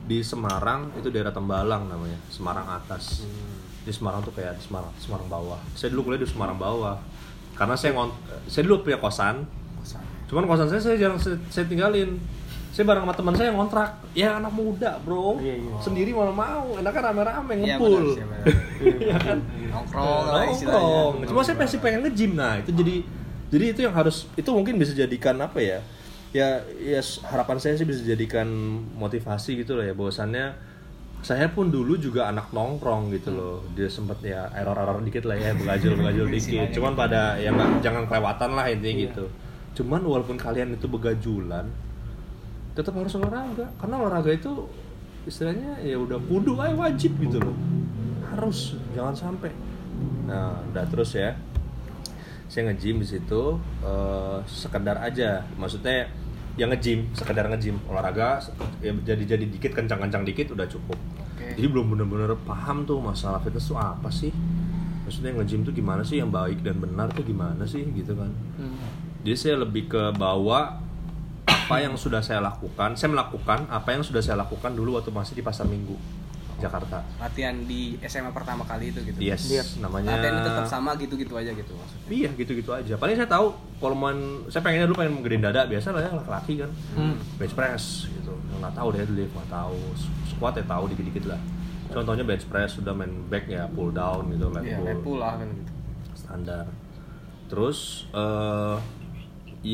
di 0.06 0.22
Semarang. 0.22 0.94
Itu 0.98 1.10
daerah 1.10 1.34
Tembalang 1.34 1.90
namanya. 1.90 2.18
Semarang 2.30 2.66
atas. 2.70 3.26
Di 3.86 3.92
Semarang 3.94 4.22
tuh 4.22 4.34
kayak 4.34 4.58
di 4.58 4.64
Semarang 4.66 4.94
Semarang 5.02 5.28
bawah. 5.30 5.60
Saya 5.74 5.94
dulu 5.94 6.12
kuliah 6.14 6.22
di 6.22 6.30
Semarang 6.30 6.58
bawah. 6.58 6.98
Karena 7.56 7.74
saya 7.74 7.96
ngon 7.96 8.12
saya 8.46 8.64
dulu 8.68 8.86
punya 8.86 9.00
kosan. 9.02 9.46
Kosan. 9.82 10.04
cuman 10.26 10.50
kosan 10.50 10.66
saya 10.66 10.82
saya 10.82 10.98
jarang 10.98 11.22
saya, 11.22 11.38
saya 11.54 11.70
tinggalin 11.70 12.18
saya 12.76 12.92
bareng 12.92 13.08
sama 13.08 13.16
teman 13.16 13.34
saya 13.40 13.48
yang 13.48 13.58
ngontrak. 13.64 13.90
Ya 14.12 14.30
anak 14.36 14.52
muda 14.52 15.00
bro. 15.00 15.40
Iya, 15.40 15.64
iya. 15.64 15.76
sendiri 15.80 16.12
malah 16.12 16.36
mau 16.36 16.76
enak 16.76 16.92
kan 16.92 17.04
rame-rame 17.08 17.54
Iya, 17.64 17.80
ngepul. 17.80 18.04
Iya 19.00 19.16
kan? 19.16 19.38
Nongkrong 19.72 20.26
lah 20.28 20.44
istilahnya. 20.52 20.84
nongkrong 20.84 21.14
cuma 21.32 21.42
saya 21.48 21.56
pasti 21.56 21.78
pengen 21.80 22.04
nge-gym 22.04 22.36
nah 22.36 22.60
itu 22.60 22.76
jadi 22.76 22.96
jadi 23.48 23.66
itu 23.72 23.80
yang 23.88 23.96
harus 23.96 24.28
itu 24.36 24.50
mungkin 24.52 24.76
bisa 24.76 24.92
jadikan 24.92 25.40
apa 25.40 25.64
ya? 25.64 25.80
Ya 26.36 26.68
ya 26.76 27.00
harapan 27.32 27.64
saya 27.64 27.80
sih 27.80 27.88
bisa 27.88 28.04
jadikan 28.04 28.44
motivasi 29.00 29.56
gitu 29.64 29.80
loh 29.80 29.86
ya. 29.88 29.96
Bahwasannya 29.96 30.76
saya 31.24 31.48
pun 31.48 31.72
dulu 31.72 31.96
juga 31.96 32.28
anak 32.28 32.52
nongkrong 32.52 33.08
gitu 33.16 33.32
loh. 33.32 33.64
Dia 33.72 33.88
sempet 33.88 34.20
ya 34.20 34.52
error-error 34.52 35.00
dikit 35.00 35.24
lah 35.24 35.40
ya 35.40 35.56
begajul 35.56 35.96
begajul 35.96 36.28
dikit. 36.28 36.76
cuman 36.76 36.92
pada 36.92 37.40
ya 37.40 37.56
nggak 37.56 37.80
jangan 37.80 38.04
kelewatan 38.04 38.52
lah 38.52 38.68
intinya 38.68 38.96
gitu. 39.08 39.26
Cuman 39.80 40.04
walaupun 40.04 40.36
kalian 40.36 40.76
itu 40.76 40.92
begajulan 40.92 41.72
tetap 42.76 42.94
harus 43.00 43.16
olahraga. 43.16 43.72
Karena 43.80 43.96
olahraga 44.04 44.32
itu 44.36 44.68
istilahnya 45.26 45.82
ya 45.82 45.98
udah 45.98 46.20
kudu 46.28 46.60
aja 46.60 46.76
wajib 46.76 47.16
gitu 47.18 47.40
loh. 47.40 47.56
Harus 48.30 48.76
jangan 48.92 49.16
sampai. 49.16 49.50
Nah 50.28 50.60
udah 50.70 50.86
terus 50.92 51.16
ya. 51.16 51.34
Saya 52.46 52.70
nge-gym 52.70 53.02
di 53.02 53.08
situ 53.08 53.58
eh, 53.82 54.38
sekedar 54.46 55.00
aja. 55.00 55.48
Maksudnya 55.56 56.12
yang 56.60 56.70
nge-gym 56.76 57.10
sekedar 57.16 57.48
nge-gym. 57.48 57.80
Olahraga 57.88 58.44
ya 58.84 58.92
jadi 58.92 59.24
jadi 59.24 59.46
dikit 59.48 59.72
kencang-kencang 59.72 60.28
dikit 60.28 60.52
udah 60.52 60.68
cukup. 60.68 61.00
Oke. 61.36 61.52
jadi 61.60 61.68
belum 61.68 61.92
bener-bener 61.96 62.32
paham 62.48 62.88
tuh 62.88 63.00
masalah 63.00 63.40
fitness 63.40 63.72
tuh 63.72 63.80
apa 63.80 64.12
sih? 64.12 64.36
Maksudnya 65.08 65.32
nge-gym 65.40 65.64
tuh 65.64 65.72
gimana 65.72 66.04
sih? 66.04 66.20
Yang 66.20 66.32
baik 66.36 66.60
dan 66.60 66.76
benar 66.84 67.08
tuh 67.16 67.24
gimana 67.24 67.64
sih? 67.64 67.88
Gitu 67.88 68.12
kan. 68.14 68.32
Jadi 69.26 69.36
saya 69.42 69.56
lebih 69.64 69.90
ke 69.90 70.14
bawa 70.14 70.85
apa 71.66 71.82
yang 71.82 71.94
sudah 71.96 72.22
saya 72.22 72.40
lakukan 72.40 72.94
saya 72.94 73.10
melakukan 73.10 73.66
apa 73.68 73.90
yang 73.90 74.02
sudah 74.02 74.22
saya 74.22 74.38
lakukan 74.38 74.72
dulu 74.72 74.96
waktu 74.96 75.10
masih 75.10 75.34
di 75.34 75.42
pasar 75.42 75.66
minggu 75.66 75.98
Jakarta 76.56 77.04
Latihan 77.18 77.52
di 77.62 78.00
SMA 78.02 78.32
pertama 78.32 78.64
kali 78.64 78.88
itu 78.88 79.04
gitu. 79.04 79.20
yes 79.20 79.52
Iya. 79.52 79.64
namanya 79.82 80.16
Latihan 80.16 80.40
tetap 80.42 80.66
sama 80.66 80.96
gitu-gitu 80.96 81.36
aja 81.36 81.52
gitu 81.52 81.76
maksudnya. 81.76 82.08
Iya 82.08 82.30
gitu-gitu 82.32 82.72
aja. 82.72 82.96
Paling 82.96 83.12
saya 83.14 83.28
tahu 83.28 83.52
kalau 83.76 83.92
main, 83.94 84.16
saya 84.48 84.64
pengennya 84.64 84.88
dulu 84.88 84.98
pengen 84.98 85.20
gedein 85.20 85.44
dada 85.44 85.68
biasa 85.68 85.92
lah 85.92 86.02
ya 86.02 86.12
laki-laki 86.16 86.54
kan. 86.56 86.72
Hmm. 86.96 87.20
Bench 87.36 87.52
press 87.52 88.08
gitu. 88.08 88.32
Nggak 88.56 88.72
tahu 88.72 88.88
deh 88.90 89.04
dulu 89.04 89.28
nggak 89.28 89.50
tahu. 89.52 89.80
Squat 90.26 90.54
ya 90.56 90.64
tahu 90.64 90.84
dikit-dikit 90.88 91.26
lah. 91.28 91.40
Contohnya 91.88 92.24
bench 92.24 92.48
press 92.48 92.72
sudah 92.74 92.94
main 92.94 93.12
back 93.26 93.46
ya 93.46 93.68
pull 93.68 93.92
down 93.92 94.32
gitu 94.32 94.48
leg 94.50 94.64
Iya, 94.64 94.78
pull. 94.78 94.86
leg 94.86 94.98
pull 95.02 95.18
lah 95.18 95.34
kan 95.36 95.48
gitu. 95.50 95.72
standar. 96.16 96.66
Terus 97.46 97.80
eh 98.12 98.76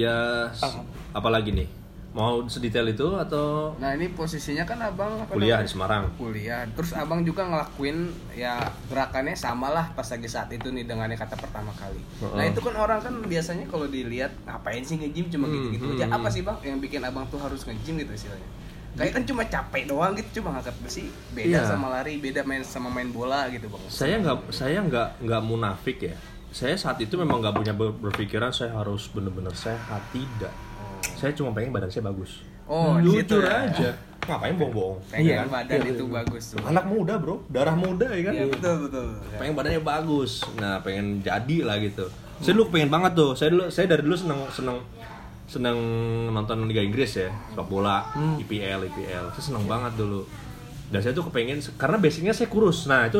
ya 0.01 0.17
s- 0.49 0.81
apa 1.11 1.29
lagi 1.29 1.53
nih? 1.53 1.69
Mau 2.11 2.43
sedetail 2.45 2.87
itu 2.87 3.07
atau 3.15 3.71
Nah, 3.75 3.91
ini 3.91 4.11
posisinya 4.11 4.63
kan 4.63 4.75
Abang 4.77 5.15
apa 5.17 5.31
kuliah 5.31 5.57
di 5.57 5.63
namanya? 5.63 5.71
Semarang? 5.71 6.03
kuliah 6.13 6.61
terus 6.69 6.91
abang 6.91 7.21
juga 7.21 7.43
ngelakuin 7.43 7.97
ya 8.33 8.59
gerakannya 8.85 9.31
sama 9.33 9.69
lah 9.69 9.85
pas 9.91 10.03
lagi 10.05 10.27
saat 10.27 10.49
itu 10.49 10.67
nih 10.67 10.83
dengan 10.83 11.07
yang 11.07 11.17
kata 11.17 11.33
pertama 11.33 11.71
kali 11.71 12.03
nah 12.29 12.39
Heeh. 12.39 12.51
itu 12.51 12.59
kan 12.59 12.75
orang 12.75 12.99
kan 12.99 13.13
biasanya 13.21 13.65
kalau 13.65 13.87
dilihat 13.87 14.31
ngapain 14.43 14.81
sih 14.81 14.95
nge-gym 14.95 15.27
cuma 15.29 15.47
Hmm, 15.47 15.55
gitu-gitu 15.57 15.85
hmm, 15.85 15.95
aja 15.95 16.05
hmm. 16.05 16.17
apa 16.17 16.27
sih 16.27 16.41
bang 16.41 16.57
yang 16.63 16.77
bikin 16.79 17.01
abang 17.01 17.23
tuh 17.25 17.37
harus 17.37 17.63
nge-gym 17.63 17.95
gitu 17.97 18.11
istilahnya 18.11 18.49
kayak 18.91 19.11
kan 19.13 19.23
cuma 19.23 19.41
capek 19.45 19.83
doang 19.85 20.11
gitu 20.13 20.29
cuma 20.37 20.47
ngangkat 20.53 20.75
besi 20.79 21.03
beda 21.31 21.47
Iya. 21.53 21.61
sama 21.63 21.87
lari 21.89 22.13
beda 22.17 22.43
main 22.43 22.59
sama 22.61 22.89
main 22.89 23.07
bola 23.07 23.47
gitu 23.47 23.65
bang 23.65 23.81
saya 23.87 24.19
nggak 24.19 24.37
saya 24.51 24.79
nggak 24.81 25.07
nggak 25.21 25.41
munafik 25.41 25.97
ya 26.01 26.15
saya 26.51 26.75
saat 26.75 26.99
itu 26.99 27.15
memang 27.15 27.39
nggak 27.39 27.55
punya 27.55 27.71
ber- 27.71 27.95
berpikiran 27.97 28.51
saya 28.51 28.75
harus 28.75 29.07
bener-bener 29.07 29.51
sehat 29.53 30.03
tidak 30.11 30.51
saya 31.21 31.31
cuma 31.31 31.53
pengen 31.53 31.69
badan 31.69 31.87
saya 31.87 32.03
bagus. 32.03 32.41
Oh, 32.65 32.97
di 32.97 33.13
situ 33.13 33.37
jujur 33.37 33.45
ya. 33.45 33.69
aja. 33.69 33.89
Ngapain 34.21 34.53
bohong-bohong? 34.53 34.97
Pengen 35.07 35.21
Iya. 35.23 35.35
kan? 35.37 35.47
badan 35.51 35.77
Iya, 35.77 35.91
itu 35.91 36.03
iya. 36.03 36.13
bagus 36.13 36.43
tuh. 36.49 36.57
Anak 36.63 36.85
muda 36.87 37.13
bro. 37.17 37.35
Darah 37.45 37.75
muda 37.75 38.07
ya 38.09 38.21
kan? 38.25 38.33
Iya, 38.33 38.45
betul 38.47 38.75
betul. 38.85 39.07
Pengen 39.35 39.53
badannya 39.53 39.81
bagus. 39.81 40.31
Nah 40.55 40.81
pengen 40.81 41.21
jadi 41.21 41.57
lah 41.61 41.77
gitu. 41.77 42.05
Saya 42.39 42.53
dulu 42.55 42.65
pengen 42.69 42.89
banget 42.89 43.11
tuh. 43.13 43.31
Saya 43.33 43.49
dulu 43.49 43.69
saya 43.69 43.85
dari 43.85 44.01
dulu 44.01 44.17
seneng 44.17 44.39
seneng 44.49 44.77
seneng 45.45 45.77
nonton 46.31 46.65
Liga 46.65 46.81
Inggris 46.81 47.11
ya. 47.13 47.29
Sepak 47.49 47.67
bola 47.67 48.07
IPL 48.39 48.87
IPL 48.87 49.25
saya 49.31 49.43
seneng 49.43 49.65
banget 49.65 49.93
dulu. 49.93 50.25
Dan 50.91 50.99
saya 50.99 51.13
tuh 51.13 51.23
kepengen 51.23 51.59
karena 51.75 51.97
basicnya 51.97 52.31
saya 52.31 52.47
kurus. 52.47 52.83
Nah 52.85 53.07
itu 53.07 53.19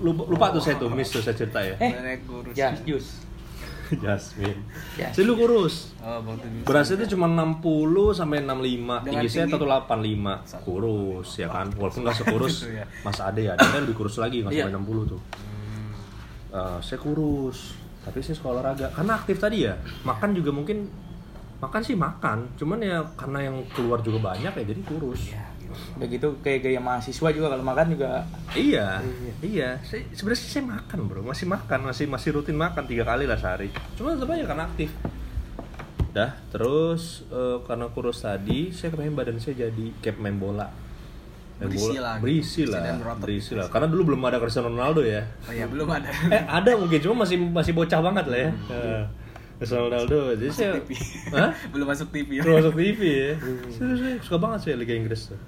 lupa, 0.00 0.24
lupa 0.24 0.46
tuh 0.50 0.60
saya 0.60 0.76
tuh 0.76 0.88
miss 0.88 1.08
tuh 1.08 1.20
saya 1.20 1.34
cerita 1.34 1.60
ya. 1.60 1.76
Eh, 1.76 2.20
kurus. 2.24 2.54
Jus. 2.84 3.06
Jasmine 4.04 4.60
Jasmine. 4.94 5.12
saya 5.12 5.24
dulu 5.24 5.34
kurus 5.40 5.74
oh 5.98 6.22
Berasnya 6.62 6.96
itu 6.98 7.12
cuma 7.12 7.26
60 7.26 7.60
sampai 8.12 8.40
65. 8.40 8.46
Dengan 8.46 9.02
Tinggi 9.02 9.28
saya 9.28 9.44
tinggi- 9.44 9.58
185. 9.58 10.62
Kurus 10.62 11.28
ya 11.36 11.48
kan. 11.48 11.66
Walaupun 11.70 12.00
nggak 12.02 12.16
sekurus 12.16 12.54
Gitu 12.62 12.72
ya. 12.72 12.86
Mas 13.02 13.18
Ade 13.18 13.42
ya. 13.42 13.52
Dia 13.54 13.68
kan 13.68 13.82
lebih 13.82 13.96
kurus 13.96 14.16
lagi 14.16 14.40
nggak 14.40 14.52
Iya. 14.52 14.64
sampai 14.64 14.76
60 14.76 15.02
tuh. 15.08 15.20
Eh, 16.50 16.78
saya 16.80 16.98
kurus. 16.98 17.58
Tapi 18.00 18.18
saya 18.20 18.34
suka 18.34 18.48
olahraga 18.50 18.86
karena 18.90 19.12
aktif 19.14 19.36
tadi 19.36 19.66
ya. 19.66 19.74
Makan 20.02 20.30
juga 20.32 20.50
mungkin 20.50 20.88
makan 21.58 21.80
sih 21.80 21.94
makan. 21.94 22.56
Cuman 22.56 22.78
ya 22.80 23.04
karena 23.12 23.38
yang 23.44 23.60
keluar 23.70 24.00
juga 24.00 24.18
banyak 24.24 24.52
ya 24.52 24.64
jadi 24.64 24.80
kurus. 24.82 25.30
Iya. 25.30 25.44
Udah 25.96 26.06
gitu 26.06 26.28
kayak 26.40 26.60
gaya 26.62 26.80
mahasiswa 26.80 27.28
juga 27.30 27.46
kalau 27.48 27.62
makan 27.62 27.86
juga 27.92 28.24
Iya, 28.50 28.98
iya. 29.40 29.78
Saya, 29.80 30.02
sebenarnya 30.10 30.40
sih 30.40 30.50
saya 30.50 30.64
makan 30.66 30.98
bro, 31.06 31.22
masih 31.22 31.46
makan, 31.46 31.86
masih 31.86 32.06
masih 32.06 32.34
rutin 32.34 32.54
makan 32.54 32.84
tiga 32.84 33.04
kali 33.04 33.24
lah 33.24 33.36
sehari. 33.36 33.70
Cuma 33.94 34.14
tetap 34.14 34.30
aja 34.30 34.44
karena 34.44 34.64
aktif. 34.64 34.90
Dah, 36.10 36.34
terus 36.50 37.22
eh, 37.30 37.58
karena 37.62 37.86
kurus 37.88 38.18
tadi, 38.20 38.74
saya 38.74 38.90
kepengen 38.90 39.14
badan 39.14 39.38
saya 39.38 39.70
jadi 39.70 39.86
kayak 40.02 40.18
main 40.18 40.34
bola. 40.34 40.66
Main 41.62 41.70
Berisi 41.70 41.86
bola- 41.86 42.02
lah 42.02 42.14
berisi 42.18 42.60
Berisi 42.66 42.72
lah, 42.72 43.14
berisi 43.14 43.52
lah. 43.54 43.66
Karena 43.70 43.86
dulu 43.86 44.10
belum 44.10 44.20
ada 44.26 44.42
Cristiano 44.42 44.72
Ronaldo 44.72 45.06
ya. 45.06 45.22
oh 45.22 45.54
ya 45.54 45.70
belum 45.70 45.86
ada 45.86 46.08
Eh 46.34 46.42
ada 46.42 46.70
mungkin, 46.74 46.98
cuma 46.98 47.22
masih 47.22 47.38
masih 47.38 47.72
bocah 47.76 48.00
banget 48.02 48.26
lah 48.26 48.38
ya. 48.40 48.50
Eh, 48.74 49.02
Cristiano 49.60 49.86
Ronaldo, 49.86 50.34
jadi 50.34 50.50
saya, 50.50 50.72
TV. 50.80 50.90
Hah? 51.30 51.52
belum 51.76 51.86
masuk 51.86 52.08
TV 52.10 52.40
ya 52.40 52.42
Terus 52.42 52.56
masuk 52.58 52.74
TV 52.74 53.00
ya. 53.04 53.32
Serius, 53.70 53.98
saya 54.00 54.14
suka 54.24 54.36
banget 54.40 54.58
sih 54.64 54.70
Liga 54.74 54.94
Inggris 54.96 55.30
tuh. 55.30 55.38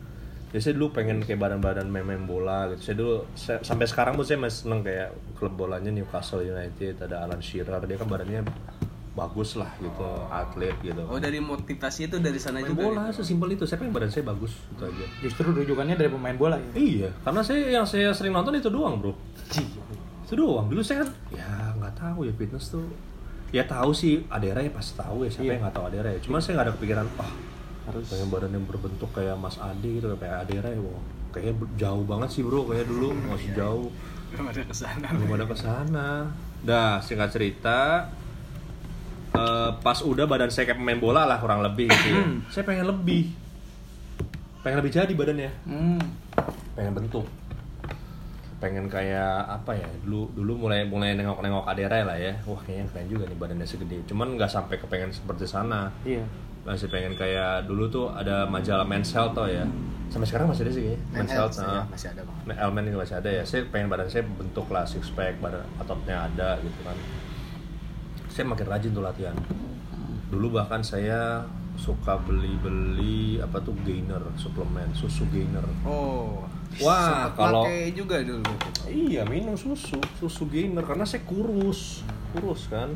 Jadi 0.52 0.60
saya 0.60 0.74
dulu 0.76 0.92
pengen 0.92 1.24
kayak 1.24 1.40
badan-badan 1.40 1.88
main-main 1.88 2.22
bola 2.22 2.68
gitu. 2.70 2.80
Saya 2.84 2.96
dulu 3.00 3.14
saya- 3.32 3.62
sampai 3.64 3.88
sekarang 3.88 4.14
pun 4.14 4.22
saya 4.22 4.36
masih 4.36 4.68
seneng 4.68 4.80
kayak 4.80 5.08
klub 5.32 5.56
bolanya 5.56 5.88
Newcastle 5.88 6.44
United, 6.44 7.00
ada 7.00 7.24
Alan 7.24 7.40
Shearer, 7.40 7.80
dia 7.82 7.96
kan 7.96 8.04
badannya 8.04 8.44
bagus 9.12 9.56
lah 9.56 9.68
gitu, 9.76 10.08
atlet 10.28 10.72
gitu. 10.80 11.04
oh 11.04 11.20
dari 11.20 11.36
motivasi 11.36 12.08
itu 12.08 12.16
dari 12.16 12.40
sana 12.40 12.60
main 12.60 12.72
juga 12.72 12.80
bola 12.82 13.02
gitu. 13.08 13.20
sesimpel 13.20 13.52
itu. 13.52 13.64
Saya 13.64 13.80
pengen 13.80 13.92
badan 13.92 14.08
saya 14.08 14.24
bagus 14.24 14.52
itu 14.66 14.82
aja. 14.82 15.04
justru 15.20 15.52
rujukannya 15.52 15.96
dari 15.96 16.08
pemain 16.08 16.32
bola 16.32 16.56
ya. 16.56 16.70
Iya, 16.74 17.08
karena 17.20 17.40
saya 17.40 17.60
yang 17.70 17.84
saya 17.84 18.08
sering 18.12 18.32
nonton 18.32 18.52
itu 18.52 18.68
doang, 18.68 18.96
Bro. 18.98 19.12
Itu 20.24 20.32
doang. 20.34 20.68
Dulu 20.68 20.80
saya 20.80 21.04
kan 21.04 21.10
ya 21.28 21.48
nggak 21.76 21.92
tahu 21.94 22.24
ya 22.24 22.32
fitness 22.32 22.72
tuh. 22.72 22.88
Ya 23.52 23.64
tahu 23.64 23.92
sih 23.92 24.24
Adera 24.28 24.60
ya 24.60 24.72
pasti 24.72 24.96
tahu 24.96 25.24
ya 25.24 25.30
siapa 25.30 25.44
Iya. 25.44 25.52
yang 25.56 25.62
nggak 25.62 25.76
tahu 25.76 25.84
Adera 25.88 26.08
ya. 26.08 26.20
Cuma 26.20 26.36
saya 26.40 26.52
nggak 26.56 26.66
ada 26.68 26.74
kepikiran, 26.76 27.06
ah 27.16 27.32
Harus. 27.88 28.06
Pengen 28.08 28.28
badan 28.30 28.52
yang 28.54 28.64
berbentuk 28.68 29.10
kayak 29.10 29.34
Mas 29.38 29.58
Ade 29.58 29.98
gitu 29.98 30.06
kayak 30.18 30.46
Adera 30.46 30.70
ya 30.70 30.80
wah. 30.82 31.02
Kayaknya 31.32 31.54
jauh 31.80 32.04
banget 32.04 32.28
sih 32.30 32.42
bro 32.44 32.68
kayak 32.68 32.86
dulu. 32.86 33.10
Masih 33.30 33.50
jauh. 33.56 33.88
Belum 34.32 34.48
ada 34.48 34.64
ke 34.64 34.72
sana 34.72 35.06
belum 35.12 35.30
ada 35.36 35.44
ke 35.44 35.56
sana 35.60 36.08
dah 36.62 37.02
singkat 37.02 37.28
cerita 37.34 38.08
eh, 39.34 39.70
pas 39.82 39.98
udah 40.00 40.24
badan 40.24 40.48
saya 40.48 40.70
kayak 40.70 40.78
pemain 40.80 40.96
bola 40.96 41.26
lah 41.26 41.36
kurang 41.42 41.60
lebih 41.60 41.90
gitu 41.90 42.08
ya. 42.16 42.24
saya 42.52 42.64
pengen 42.64 42.88
lebih. 42.88 43.34
Pengen 44.62 44.78
lebih 44.78 44.92
jadi 44.94 45.12
badannya. 45.12 45.52
Hmm. 45.66 46.00
pengen 46.72 46.96
bentuk. 46.96 47.26
Pengen 48.62 48.86
kayak 48.86 49.44
apa 49.50 49.74
ya 49.74 49.90
dulu 50.06 50.30
dulu 50.32 50.64
mulai 50.64 50.86
mulai 50.86 51.18
nengok 51.18 51.42
nengok 51.42 51.66
Adera 51.66 52.06
lah 52.06 52.16
ya. 52.16 52.32
Wah 52.46 52.60
kayaknya 52.62 52.86
keren 52.94 53.06
juga 53.10 53.24
nih 53.26 53.36
badannya 53.36 53.66
segede. 53.66 54.00
Cuman 54.06 54.38
nggak 54.38 54.48
sampai 54.48 54.78
kepengen 54.78 55.10
seperti 55.12 55.44
sana. 55.44 55.90
Iya. 56.06 56.22
Masih 56.62 56.86
pengen 56.88 57.18
kayak 57.18 57.66
dulu 57.66 57.90
tuh 57.90 58.06
ada 58.14 58.46
majalah 58.46 58.86
Men's 58.86 59.10
Health 59.10 59.34
tuh 59.34 59.50
ya. 59.50 59.66
Sampai 60.12 60.28
sekarang 60.28 60.46
masih 60.52 60.62
ada 60.68 60.72
sih 60.76 60.82
kayaknya. 60.84 61.00
Men 61.10 61.16
Men's 61.24 61.32
Health, 61.34 61.56
Health 61.58 61.66
ya, 61.66 61.80
nah. 61.80 61.84
masih 61.90 62.08
ada 62.14 62.20
bang. 62.22 62.56
Elmen 62.60 62.82
ini 62.86 62.96
masih 62.96 63.16
ada 63.18 63.30
ya. 63.32 63.42
Saya 63.42 63.60
pengen 63.72 63.88
badan 63.90 64.06
saya 64.06 64.24
bentuk 64.28 64.66
lah 64.70 64.84
six 64.86 65.10
pack 65.16 65.40
badan 65.42 65.64
ototnya 65.80 66.28
ada 66.30 66.60
gitu 66.62 66.80
kan. 66.86 66.96
Saya 68.30 68.44
makin 68.46 68.66
rajin 68.68 68.90
tuh 68.94 69.02
latihan. 69.02 69.36
Dulu 70.30 70.46
bahkan 70.54 70.80
saya 70.80 71.42
suka 71.72 72.20
beli-beli 72.20 73.40
apa 73.40 73.56
tuh 73.64 73.72
gainer 73.82 74.20
suplemen 74.36 74.92
susu 74.92 75.24
gainer. 75.32 75.64
Oh 75.88 76.44
Wah, 76.80 77.32
kalau- 77.36 77.64
pakai 77.68 77.92
juga 77.92 78.20
dulu. 78.22 78.44
Iya 78.88 79.24
minum 79.28 79.56
susu 79.56 79.96
susu 80.16 80.46
gainer 80.48 80.84
karena 80.84 81.04
saya 81.04 81.24
kurus. 81.24 82.04
Kurus 82.32 82.68
kan 82.68 82.92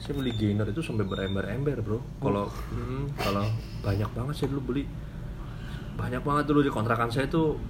saya 0.00 0.16
beli 0.16 0.32
gainer 0.32 0.64
itu 0.64 0.80
sampai 0.80 1.04
berember-ember 1.04 1.84
bro 1.84 2.00
kalau 2.24 2.48
hmm, 2.48 3.20
kalau 3.20 3.44
banyak 3.84 4.08
banget 4.16 4.34
saya 4.34 4.48
dulu 4.48 4.72
beli 4.72 4.88
banyak 6.00 6.24
banget 6.24 6.44
dulu 6.48 6.60
di 6.64 6.72
kontrakan 6.72 7.12
saya 7.12 7.28
tuh 7.28 7.60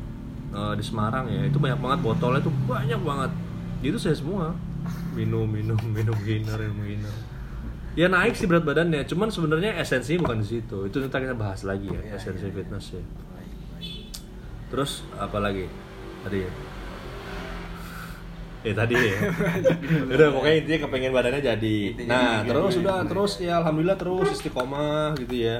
eh, 0.54 0.74
di 0.78 0.84
Semarang 0.86 1.26
ya 1.26 1.50
itu 1.50 1.58
banyak 1.58 1.82
banget 1.82 1.98
botolnya 2.06 2.38
tuh 2.38 2.54
banyak 2.70 3.00
banget 3.02 3.30
itu 3.82 3.98
saya 3.98 4.14
semua 4.14 4.54
minum 5.12 5.50
minum 5.50 5.76
minum 5.96 6.14
gainer 6.22 6.56
minum 6.70 6.86
gainer 6.86 7.14
Ya 7.98 8.06
naik 8.06 8.38
sih 8.38 8.46
berat 8.46 8.62
badannya, 8.62 9.02
cuman 9.02 9.34
sebenarnya 9.34 9.74
esensinya 9.82 10.22
bukan 10.22 10.46
di 10.46 10.62
situ. 10.62 10.86
Itu 10.86 11.02
nanti 11.02 11.26
kita 11.26 11.34
bahas 11.34 11.66
lagi 11.66 11.90
ya, 11.90 11.98
Iya, 11.98 12.22
esensi 12.22 12.46
iya. 12.46 12.54
fitness 12.54 12.86
ya. 12.94 13.02
Terus 14.70 15.02
apa 15.18 15.42
lagi? 15.42 15.66
Tadi 16.22 16.38
ya. 16.38 16.50
Eh 18.60 18.72
tadi 18.72 18.92
ya. 18.92 19.16
Udah 20.12 20.26
pokoknya 20.30 20.56
intinya 20.58 20.78
kepengen 20.84 21.10
badannya 21.10 21.40
jadi. 21.40 21.78
Intinya 21.92 22.12
Nah, 22.12 22.32
gitu, 22.38 22.48
terus 22.50 22.72
gitu. 22.72 22.82
udah 22.82 22.98
terus 23.04 23.32
ya 23.38 23.52
alhamdulillah 23.56 23.96
terus 23.96 24.26
istiqomah 24.32 25.16
gitu 25.16 25.34
ya. 25.40 25.56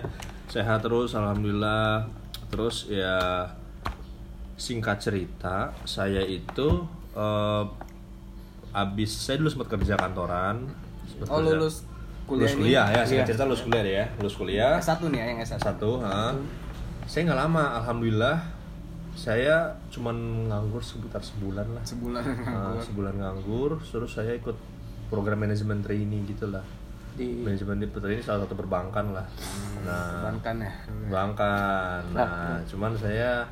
Sehat 0.46 0.80
terus 0.80 1.12
alhamdulillah. 1.12 2.04
Terus 2.48 2.86
ya 2.86 3.46
singkat 4.54 4.98
cerita, 4.98 5.72
saya 5.82 6.20
itu 6.20 6.68
eh, 7.10 7.64
abis 8.72 9.10
saya 9.10 9.38
dulu 9.38 9.48
sempat 9.48 9.68
kerja 9.72 9.96
kantoran. 9.96 10.68
sempat 11.08 11.26
Oh 11.26 11.40
kerja- 11.40 11.56
lulus 11.56 11.74
kuliah 12.22 12.44
lulus 12.44 12.52
ini? 12.52 12.60
kuliah 12.60 12.86
ya, 12.86 13.00
singkat 13.02 13.24
Iya. 13.24 13.30
cerita 13.32 13.44
lulus 13.44 13.62
kuliah 13.64 13.82
ya, 13.82 14.04
lulus 14.16 14.34
kuliah 14.36 14.74
S1 14.78 15.00
nih 15.06 15.18
ya 15.18 15.24
yang 15.26 15.38
S1. 15.40 15.58
satu, 15.58 15.90
ha. 16.00 16.36
Saya 17.04 17.20
nggak 17.26 17.40
lama, 17.40 17.64
alhamdulillah. 17.80 18.36
Saya 19.20 19.56
cuman 19.92 20.16
nganggur 20.48 20.80
sekitar 20.80 21.20
sebulan 21.20 21.66
lah. 21.70 21.84
Sebulan 21.84 22.24
Nah, 22.40 22.80
sebulan 22.80 23.14
nganggur, 23.14 23.76
terus 23.78 24.08
saya 24.10 24.32
ikut 24.32 24.56
program 25.08 25.36
manajemen 25.38 25.84
training 25.84 26.24
gitu 26.24 26.48
lah. 26.48 26.64
Di 27.12 27.28
Manajemen 27.36 27.84
training 27.84 28.24
salah 28.24 28.48
satu 28.48 28.56
perbankan 28.56 29.12
lah. 29.12 29.26
Nah, 29.84 30.24
Perbankan 30.24 30.54
ya. 30.58 30.72
perbankan. 31.04 32.00
Nah, 32.10 32.56
cuman 32.64 32.92
saya 32.96 33.44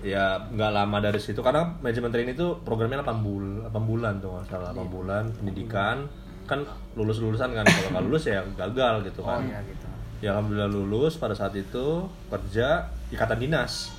ya 0.00 0.38
nggak 0.48 0.72
lama 0.72 1.02
dari 1.02 1.18
situ 1.18 1.42
karena 1.42 1.66
manajemen 1.76 2.08
training 2.08 2.32
itu 2.32 2.54
programnya 2.62 3.02
8 3.02 3.18
bulan, 3.18 3.66
8 3.68 3.82
bulan 3.82 4.12
tuh 4.16 4.30
nggak 4.32 4.46
salah 4.48 4.70
8 4.70 4.86
bulan 4.86 5.24
pendidikan 5.34 6.06
kan 6.42 6.62
lulus 6.94 7.18
lulusan 7.18 7.50
kan 7.50 7.66
kalau 7.66 7.90
nggak 7.90 8.04
lulus 8.06 8.24
ya 8.24 8.46
gagal 8.54 9.02
gitu 9.02 9.20
Oh 9.20 9.34
kan 9.34 9.42
iya 9.42 9.58
gitu. 9.66 9.86
ya 10.20 10.28
alhamdulillah 10.32 10.70
lulus 10.70 11.18
pada 11.18 11.34
saat 11.34 11.50
itu 11.54 12.06
kerja 12.30 12.86
ikatan 13.10 13.42
dinas 13.42 13.90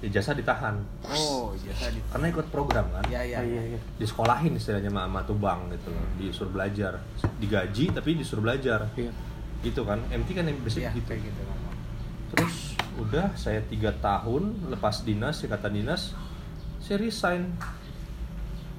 ijazah 0.00 0.32
ditahan 0.32 0.80
Oh, 1.04 1.52
biasa 1.54 1.92
di 1.92 2.00
karena 2.06 2.26
ikut 2.28 2.46
program 2.48 2.88
kan 2.90 3.04
Iya 3.04 3.20
iya. 3.22 3.38
iya 3.42 3.62
iya. 3.70 3.80
disekolahin 3.96 4.54
istilahnya 4.54 4.88
sama 4.88 5.04
sama 5.04 5.20
tuh 5.22 5.36
bank 5.36 5.60
gitu 5.70 5.88
loh 5.88 6.06
disuruh 6.16 6.50
belajar 6.50 6.92
digaji 7.36 7.84
tapi 7.90 8.10
disuruh 8.14 8.42
belajar 8.42 8.88
Iya. 8.94 9.12
gitu 9.60 9.84
kan 9.84 10.00
MT 10.08 10.28
kan 10.32 10.44
yang 10.44 10.56
basic 10.58 10.82
Iya, 10.82 10.90
gitu 10.94 11.12
gitu. 11.12 11.40
Terus 12.30 12.54
udah 12.96 13.34
saya 13.34 13.60
tiga 13.62 13.92
tahun 13.94 14.70
lepas 14.70 15.02
dinas 15.02 15.36
ikatan 15.40 15.72
dinas 15.74 16.16
saya 16.78 16.96
resign 16.96 17.52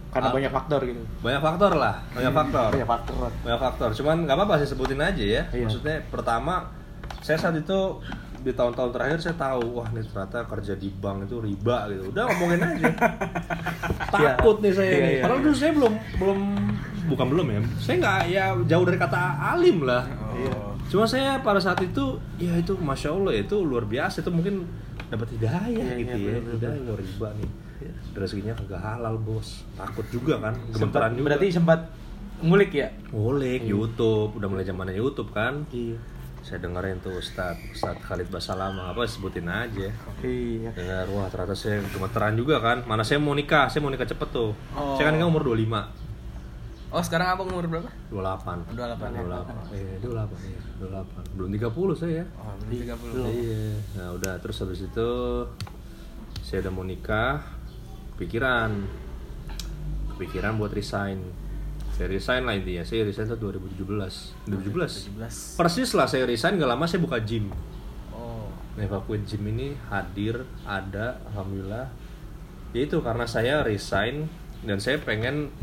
Karena 0.10 0.28
Ah. 0.28 0.34
banyak 0.34 0.52
faktor 0.52 0.82
gitu. 0.84 1.00
banyak 1.20 1.40
faktor 1.40 1.72
lah 1.74 1.96
banyak 2.12 2.34
faktor 2.34 2.70
Banyak 2.74 2.90
faktor. 2.90 3.16
banyak 3.40 3.60
faktor 3.62 3.90
cuman 3.94 4.16
nggak 4.26 4.36
apa-apa 4.36 4.54
saya 4.58 4.70
sebutin 4.70 5.00
aja 5.00 5.22
ya 5.22 5.44
Iya. 5.48 5.64
maksudnya 5.64 5.96
pertama 6.08 6.68
saya 7.20 7.38
saat 7.38 7.56
itu 7.56 7.80
di 8.42 8.52
tahun-tahun 8.52 8.90
terakhir 8.90 9.18
saya 9.22 9.36
tahu 9.38 9.78
wah 9.78 9.88
nih 9.90 10.02
ternyata 10.04 10.44
kerja 10.46 10.74
di 10.74 10.90
bank 10.90 11.30
itu 11.30 11.38
riba 11.38 11.78
gitu. 11.88 12.10
Udah 12.10 12.24
ngomongin 12.28 12.60
aja. 12.60 12.90
Takut 14.14 14.58
nih 14.60 14.74
saya 14.74 14.90
Iya, 14.90 14.98
nih 15.00 15.12
iya, 15.12 15.22
padahal 15.22 15.38
iya. 15.38 15.46
dulu 15.46 15.56
saya 15.56 15.72
belum 15.72 15.94
belum 16.18 16.40
bukan 17.08 17.26
belum 17.28 17.46
ya? 17.48 17.60
saya 17.78 17.96
nggak 17.98 18.20
ya 18.28 18.44
jauh 18.66 18.86
dari 18.86 18.98
kata 18.98 19.22
alim 19.54 19.78
lah. 19.86 20.04
Iya. 20.34 20.52
Oh. 20.52 20.70
cuma 20.92 21.08
saya 21.08 21.40
pada 21.40 21.56
saat 21.56 21.80
itu 21.80 22.20
ya 22.36 22.52
itu 22.54 22.76
masya 22.76 23.16
allah 23.16 23.32
itu 23.32 23.56
luar 23.62 23.86
biasa. 23.86 24.20
Itu 24.20 24.30
mungkin 24.30 24.66
dapat 25.08 25.28
hidayah 25.32 25.64
Iya, 25.70 25.96
gitu 25.98 26.12
iya, 26.12 26.28
ya. 26.28 26.36
bener-bener. 26.42 26.56
hidayah 26.58 26.82
luar 26.84 27.00
riba 27.00 27.28
nih. 27.38 27.50
Rezekinya 28.12 28.54
kagak 28.54 28.82
halal 28.82 29.16
bos. 29.18 29.64
Takut 29.74 30.04
juga 30.10 30.38
kan 30.38 30.54
gemeteran 30.70 31.16
juga. 31.16 31.26
Berarti 31.32 31.48
sempat 31.50 31.80
ngulik 32.42 32.72
ya? 32.74 32.90
ngulik 33.10 33.62
YouTube. 33.64 34.36
Udah 34.36 34.48
mulai 34.50 34.66
zamannya 34.66 34.94
YouTube 34.94 35.32
kan. 35.32 35.64
Iya. 35.70 35.96
Saya 36.42 36.58
dengerin 36.60 36.98
tuh 37.00 37.14
Ustad 37.14 37.54
Ustad 37.68 37.98
Khalid 38.00 38.28
Basalamah 38.28 38.92
apa 38.92 39.06
sebutin 39.06 39.46
aja 39.46 39.94
Iya. 40.20 40.70
dengar 40.72 41.06
wah 41.08 41.28
ternyata 41.28 41.54
saya 41.54 41.80
gemeteran 41.84 42.34
juga 42.34 42.58
kan 42.58 42.82
mana 42.84 43.02
saya 43.02 43.18
mau 43.18 43.32
nikah 43.32 43.66
saya 43.66 43.80
mau 43.80 43.90
nikah 43.90 44.06
cepet 44.06 44.30
tuh 44.30 44.52
Oh. 44.72 44.94
saya 44.94 45.08
kan 45.08 45.16
nikah 45.16 45.28
umur 45.28 45.46
25 45.48 46.02
Oh, 46.92 47.00
sekarang 47.00 47.24
abang 47.32 47.48
umur 47.48 47.64
berapa? 47.66 47.88
28 48.12 48.68
28, 48.68 49.16
ya. 49.16 49.24
28 49.24 49.72
iya 49.72 49.96
28 49.96 50.44
iya 50.44 50.60
28 50.76 51.40
belum 51.40 51.50
30 51.56 51.96
saya 51.96 52.14
ya 52.14 52.26
Oh, 52.36 52.54
belum 52.60 52.70
30. 53.24 53.40
Iya. 53.40 53.64
Nah 53.96 54.08
udah 54.12 54.34
terus 54.38 54.58
habis 54.60 54.82
itu 54.82 55.10
saya 56.42 56.60
udah 56.60 56.74
mau 56.74 56.84
nikah, 56.84 57.40
kepikiran, 58.14 58.84
kepikiran 60.12 60.58
buat 60.58 60.70
resign. 60.70 61.24
Saya 62.02 62.18
resign 62.18 62.50
lah 62.50 62.58
intinya. 62.58 62.82
Saya 62.82 63.06
resign 63.06 63.30
tuh 63.30 63.38
2017. 63.38 64.50
2017. 64.50 65.22
17. 65.22 65.62
Persis 65.62 65.90
lah 65.94 66.10
saya 66.10 66.26
resign, 66.26 66.58
gak 66.58 66.66
lama 66.74 66.90
saya 66.90 66.98
buka 66.98 67.22
gym. 67.22 67.54
Oh. 68.10 68.50
Evacuate 68.74 69.22
Gym 69.30 69.46
ini 69.54 69.78
hadir, 69.86 70.42
ada, 70.66 71.22
alhamdulillah. 71.30 71.94
Ya 72.74 72.82
itu 72.90 72.98
karena 73.06 73.30
saya 73.30 73.62
resign 73.62 74.26
dan 74.66 74.82
saya 74.82 74.98
pengen 74.98 75.54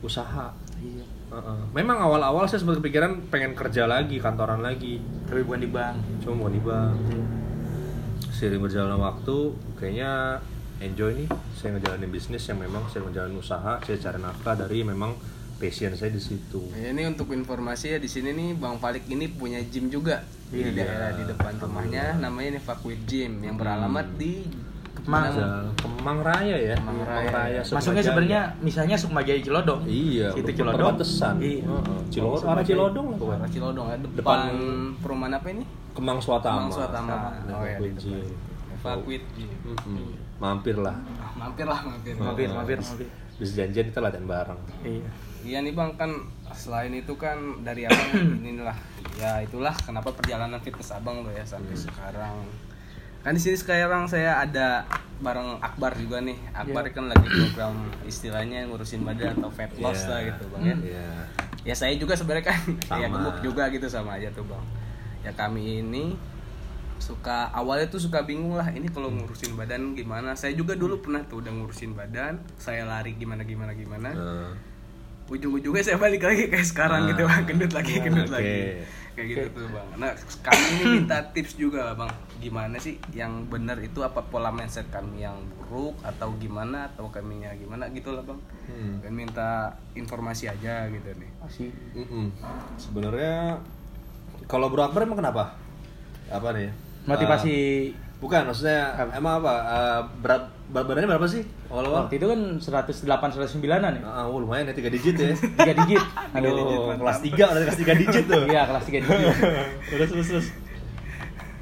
usaha. 0.00 0.56
Iya. 0.80 1.04
Heeh. 1.36 1.60
Memang 1.76 2.00
awal-awal 2.08 2.48
saya 2.48 2.64
sempat 2.64 2.80
kepikiran 2.80 3.28
pengen 3.28 3.52
kerja 3.52 3.84
lagi, 3.84 4.16
kantoran 4.16 4.64
lagi 4.64 5.04
Tapi 5.28 5.44
bukan 5.44 5.60
di 5.60 5.68
bank. 5.68 5.96
cuma 6.24 6.46
mau 6.46 6.48
di 6.48 6.62
bank 6.64 6.96
seiring 8.36 8.60
berjalannya 8.68 9.00
waktu 9.00 9.36
kayaknya 9.80 10.36
enjoy 10.84 11.08
nih 11.16 11.28
saya 11.56 11.72
ngejalanin 11.72 12.12
bisnis 12.12 12.44
yang 12.44 12.60
memang 12.60 12.84
saya 12.92 13.08
ngejalanin 13.08 13.40
usaha 13.40 13.80
saya 13.80 13.96
cari 13.96 14.20
nafkah 14.20 14.54
dari 14.60 14.84
memang 14.84 15.16
passion 15.56 15.92
saya 15.92 16.08
di 16.08 16.18
situ 16.18 16.60
Ya, 16.72 16.90
ini 16.90 17.06
untuk 17.06 17.28
informasi 17.28 17.86
ya 17.88 17.98
di 17.98 18.06
sini 18.06 18.30
nih 18.30 18.48
Bang 18.54 18.76
Falik 18.76 19.04
ini 19.06 19.26
punya 19.26 19.58
gym 19.62 19.88
juga 19.88 20.20
di 20.46 20.62
Iya. 20.62 20.72
daerah 20.78 21.10
di 21.12 21.24
depan 21.24 21.52
rumahnya 21.56 22.04
namanya 22.16 22.54
Nevakuit 22.54 23.02
Gym 23.04 23.40
yang 23.40 23.56
beralamat 23.56 24.06
di 24.14 24.46
Kemang. 24.96 25.30
Kemang 25.76 26.18
Raya 26.20 26.56
ya 26.56 26.74
Kemang 26.74 26.98
Raya. 27.04 27.60
Sukma 27.60 27.78
Masuknya 27.78 28.02
sebenarnya 28.02 28.40
misalnya 28.58 28.96
Sukma 28.96 29.20
Jaya 29.20 29.38
Cilodong. 29.38 29.80
iya 29.84 30.28
per- 30.30 30.50
Cilodong. 30.50 30.74
perbatasan 30.92 31.34
Iya. 31.38 31.62
Heeh. 31.62 32.00
Cilodong 32.08 32.46
arah. 32.48 32.64
Cilodong 32.64 33.06
lah. 33.12 33.36
Arah 33.36 33.48
Cilodong 33.48 33.86
ya 33.86 33.96
depan, 33.96 34.14
Depan- 34.14 34.94
perumahan 34.98 35.34
apa 35.34 35.46
ini? 35.48 35.64
Kemang 35.92 36.18
Swatama 36.18 36.58
Kemang 36.60 36.72
Swatama. 36.72 37.14
Oh 37.48 37.62
ya 37.62 37.78
di 37.78 37.90
depan. 37.90 38.96
Gym. 39.06 39.50
Mm-mm. 39.64 40.10
mampir 40.36 40.76
lah 40.76 40.94
Ah, 41.16 41.32
mampir 41.34 41.64
lah 41.64 41.80
mampir. 41.80 42.12
Mampir, 42.14 42.46
mampir, 42.48 42.78
mampir. 42.78 43.08
bisa 43.34 43.52
janjian 43.58 43.88
kita 43.88 43.98
latihan 44.00 44.24
bareng 44.24 44.60
Iya. 44.82 45.08
Iya 45.46 45.62
nih 45.62 45.72
bang. 45.72 45.94
Kan 45.94 46.10
selain 46.50 46.90
itu 46.90 47.14
kan 47.14 47.38
dari 47.62 47.86
abang 47.86 48.10
inilah 48.42 48.74
ya 49.16 49.40
itulah 49.40 49.72
kenapa 49.72 50.10
perjalanan 50.10 50.58
fitness 50.58 50.90
abang 50.90 51.22
lo 51.22 51.30
ya 51.30 51.46
sampai 51.46 51.72
sekarang. 51.72 52.42
Kan 53.22 53.32
di 53.32 53.40
sini 53.40 53.54
sekarang 53.54 54.06
saya 54.06 54.38
ada 54.38 54.82
bareng 55.18 55.58
Akbar 55.58 55.94
juga 55.94 56.18
nih. 56.20 56.36
Akbar 56.52 56.90
kan 56.90 57.06
lagi 57.06 57.26
program 57.26 57.74
istilahnya 58.02 58.66
ngurusin 58.66 59.02
badan 59.02 59.38
atau 59.38 59.48
fat 59.48 59.70
loss 59.78 60.02
Iya. 60.02 60.08
lah 60.08 60.20
gitu 60.26 60.44
bang 60.50 60.62
ya. 60.62 60.76
Iya. 60.82 61.08
ya 61.62 61.74
saya 61.74 61.94
juga 61.94 62.14
sebenarnya 62.14 62.46
kan 62.46 62.60
ya 63.02 63.06
Sama. 63.06 63.18
gemuk 63.18 63.36
juga 63.42 63.66
gitu 63.70 63.86
sama 63.86 64.18
aja 64.18 64.30
tuh 64.30 64.46
bang. 64.46 64.62
Ya 65.22 65.30
kami 65.32 65.82
ini 65.82 66.14
suka 66.96 67.50
awalnya 67.52 67.90
tuh 67.90 68.00
suka 68.00 68.24
bingung 68.24 68.54
lah 68.54 68.70
ini 68.70 68.86
kalau 68.86 69.10
ngurusin 69.10 69.58
badan 69.58 69.92
gimana. 69.92 70.32
Saya 70.32 70.54
juga 70.54 70.78
dulu 70.78 71.02
pernah 71.02 71.20
tuh 71.22 71.42
udah 71.42 71.50
ngurusin 71.50 71.92
badan 71.92 72.38
saya 72.56 72.86
lari 72.86 73.18
gimana 73.18 73.42
gimana 73.42 73.74
gimana. 73.74 74.10
Nah, 74.14 74.50
ujung-ujungnya 75.28 75.82
saya 75.82 75.96
balik 75.96 76.22
lagi 76.22 76.46
kayak 76.46 76.62
sekarang 76.64 77.02
Ah. 77.02 77.08
gitu 77.08 77.22
bang 77.24 77.42
gendut 77.44 77.72
lagi 77.72 77.92
gendut 77.98 78.24
Oke. 78.24 78.36
lagi 78.36 78.56
kayak 79.12 79.26
gitu 79.28 79.46
tuh 79.50 79.66
bang 79.68 79.88
nah 79.96 80.10
kami 80.40 80.62
ini 80.70 80.84
minta 80.96 81.18
tips 81.26 81.56
juga 81.56 81.92
bang 81.92 82.06
gimana 82.38 82.76
sih 82.76 82.94
yang 83.10 83.44
benar 83.44 83.78
itu 83.78 84.00
apa 84.00 84.22
pola 84.22 84.48
mindset 84.48 84.86
kami 84.86 85.20
yang 85.20 85.34
buruk 85.58 85.96
atau 86.00 86.30
gimana 86.36 86.86
atau 86.86 87.08
kaminya 87.08 87.50
gimana 87.52 87.90
gitu 87.90 88.10
lah 88.10 88.22
bang 88.22 88.38
Hmm. 88.66 88.98
dan 88.98 89.12
minta 89.12 89.50
informasi 89.92 90.46
aja 90.46 90.86
gitu 90.86 91.06
nih 91.12 91.30
Mm-mm. 91.94 92.26
Sebenarnya 92.76 93.62
kalau 94.44 94.66
Bro 94.66 94.82
Akbar 94.84 95.02
emang 95.02 95.16
kenapa? 95.16 95.54
Apa 96.26 96.50
nih? 96.50 96.74
motivasi 97.04 97.54
Eh, 97.88 98.05
bukan, 98.18 98.42
maksudnya 98.48 98.96
emang 99.12 99.44
apa? 99.44 99.54
Eh, 99.66 100.00
berat 100.24 100.42
berat 100.66 100.86
badannya 100.90 101.08
berapa 101.14 101.26
sih? 101.30 101.42
Awal-awal? 101.70 102.06
waktu 102.06 102.14
itu 102.18 102.26
kan 102.26 102.40
108 102.58 103.62
109-an 103.62 103.92
ya. 103.98 104.02
Ah, 104.02 104.26
oh, 104.26 104.42
lumayan 104.42 104.66
ya 104.70 104.74
3 104.74 104.90
digit 104.90 105.14
ya. 105.14 105.34
Tiga 105.34 105.74
digit. 105.84 106.02
Aduh, 106.36 106.94
kelas 106.98 107.18
3 107.22 107.34
udah 107.34 107.62
kelas 107.66 107.80
3 107.82 108.02
digit 108.02 108.24
tuh. 108.26 108.42
Iya, 108.50 108.62
kelas 108.66 108.84
3 108.88 109.04
digit. 109.04 109.34
terus 109.94 110.08
terus 110.10 110.28
terus. 110.30 110.46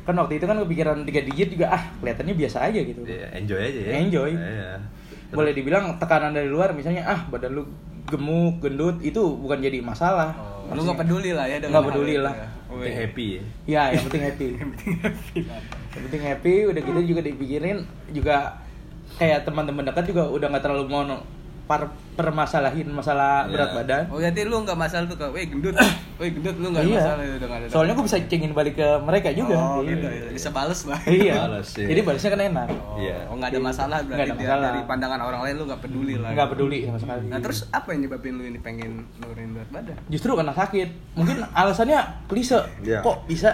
Kan 0.04 0.14
waktu 0.20 0.36
itu 0.36 0.44
kan 0.44 0.56
kepikiran 0.60 0.96
3 1.04 1.28
digit 1.32 1.48
juga 1.56 1.66
ah, 1.72 1.82
kelihatannya 2.00 2.34
biasa 2.36 2.58
aja 2.68 2.80
gitu. 2.80 3.00
Ya, 3.04 3.28
enjoy 3.36 3.60
aja 3.60 3.80
ya. 3.80 3.92
Enjoy. 4.00 4.30
Iya. 4.32 4.70
Boleh 5.34 5.52
dibilang 5.52 5.96
tekanan 6.00 6.32
dari 6.32 6.48
luar 6.48 6.72
misalnya 6.72 7.04
ah, 7.08 7.20
badan 7.28 7.56
lu 7.56 7.64
gemuk, 8.04 8.60
gendut 8.60 9.00
itu 9.00 9.20
bukan 9.20 9.64
jadi 9.64 9.80
masalah. 9.80 10.36
oh, 10.36 10.76
lu 10.76 10.84
nggak 10.84 11.00
peduli 11.04 11.32
lah 11.32 11.48
ya 11.48 11.56
dengan 11.56 11.80
Nggak 11.80 11.84
hal 11.84 11.90
peduli 11.92 12.12
itu 12.16 12.24
lah. 12.24 12.34
ya. 12.36 12.48
Oh, 12.68 12.82
iya. 12.82 12.92
happy 13.06 13.26
ya. 13.26 13.42
Ya, 13.64 13.82
yang 13.96 14.02
penting 14.08 14.22
happy. 14.28 14.46
yang 14.60 14.70
penting 14.76 14.92
happy, 15.00 15.40
udah 15.96 16.80
gitu 16.80 17.00
juga 17.06 17.20
dipikirin 17.22 17.86
juga 18.10 18.58
kayak 19.14 19.46
teman-teman 19.46 19.86
dekat 19.86 20.10
juga 20.10 20.26
udah 20.26 20.46
nggak 20.50 20.62
terlalu 20.62 20.84
mau 20.88 21.04
par 21.64 21.88
permasalahin 22.14 22.92
masalah 22.92 23.48
Iya. 23.48 23.52
berat 23.56 23.70
badan. 23.72 24.02
Oh 24.12 24.20
berarti 24.20 24.44
lu 24.44 24.56
nggak 24.62 24.76
masalah 24.76 25.08
tuh 25.08 25.16
kak, 25.16 25.32
weh 25.32 25.48
gendut, 25.48 25.72
weh 26.20 26.28
gendut 26.28 26.56
lu 26.60 26.68
nggak 26.70 26.84
Iya. 26.84 27.00
masalah 27.00 27.22
itu 27.24 27.36
dengan 27.40 27.56
ada. 27.56 27.66
Soalnya 27.72 27.92
gue 27.96 28.04
bisa 28.04 28.18
cengin 28.28 28.52
balik 28.52 28.74
ke 28.76 28.88
mereka 29.00 29.28
juga. 29.32 29.56
Oh, 29.56 29.80
Iya. 29.80 29.88
gitu, 29.96 30.06
ya. 30.06 30.28
bisa 30.28 30.48
bales 30.52 30.80
lah. 30.84 31.00
Iya. 31.08 31.34
Balas, 31.40 31.68
iya. 31.74 31.86
Jadi 31.88 32.00
balasnya 32.04 32.30
kan 32.30 32.42
enak. 32.44 32.68
Oh, 32.68 33.00
Iya. 33.00 33.16
oh 33.26 33.34
nggak 33.40 33.50
ada 33.50 33.60
masalah 33.64 33.98
berarti 33.98 34.12
Nggak 34.12 34.28
ada 34.28 34.34
masalah. 34.36 34.66
dari 34.68 34.80
pandangan 34.84 35.20
orang 35.24 35.40
lain 35.40 35.54
lu 35.56 35.64
nggak 35.64 35.80
peduli 35.80 36.14
lah. 36.20 36.30
Nggak 36.36 36.48
peduli 36.52 36.78
sama 36.84 36.98
sekali. 37.00 37.24
Nah 37.32 37.38
terus 37.40 37.58
apa 37.72 37.88
yang 37.90 38.00
nyebabin 38.04 38.32
lu 38.36 38.44
ini 38.44 38.58
pengen 38.60 38.90
nurunin 39.16 39.50
berat 39.50 39.70
badan? 39.72 39.96
Justru 40.06 40.30
karena 40.36 40.52
sakit. 40.52 40.88
Mungkin 41.16 41.36
alasannya 41.48 41.98
klise. 42.28 42.60
Iya. 42.84 43.00
Kok 43.00 43.24
bisa 43.24 43.50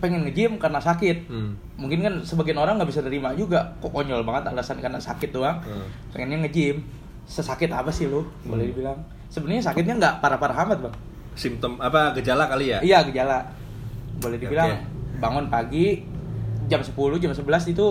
pengen 0.00 0.26
nge-gym 0.26 0.56
karena 0.56 0.80
sakit? 0.80 1.28
Hmm. 1.28 1.54
Mungkin 1.76 2.00
kan 2.00 2.14
sebagian 2.24 2.58
orang 2.58 2.80
nggak 2.80 2.90
bisa 2.90 3.04
terima 3.04 3.36
juga. 3.36 3.76
Kok 3.84 3.92
konyol 3.92 4.24
banget 4.24 4.50
alasan 4.50 4.80
karena 4.80 4.98
sakit 4.98 5.30
doang. 5.30 5.60
Hmm. 5.60 5.86
Pengennya 6.10 6.48
nge-gym. 6.48 6.82
Sesakit 7.28 7.70
apa 7.70 7.92
sih 7.92 8.08
lu? 8.08 8.26
Boleh 8.42 8.72
dibilang. 8.72 8.98
Sebenarnya 9.30 9.70
sakitnya 9.70 9.94
nggak 10.00 10.14
parah-parah 10.18 10.66
amat, 10.66 10.78
Bang. 10.88 10.96
Simptom 11.38 11.78
apa 11.78 12.16
gejala 12.18 12.50
kali 12.50 12.74
ya? 12.74 12.78
Iya, 12.82 13.06
gejala. 13.06 13.46
Boleh 14.18 14.36
dibilang 14.40 14.74
Oke. 14.74 15.20
bangun 15.22 15.46
pagi 15.46 16.02
jam 16.66 16.82
10, 16.82 16.94
jam 17.22 17.30
11 17.30 17.70
itu 17.70 17.86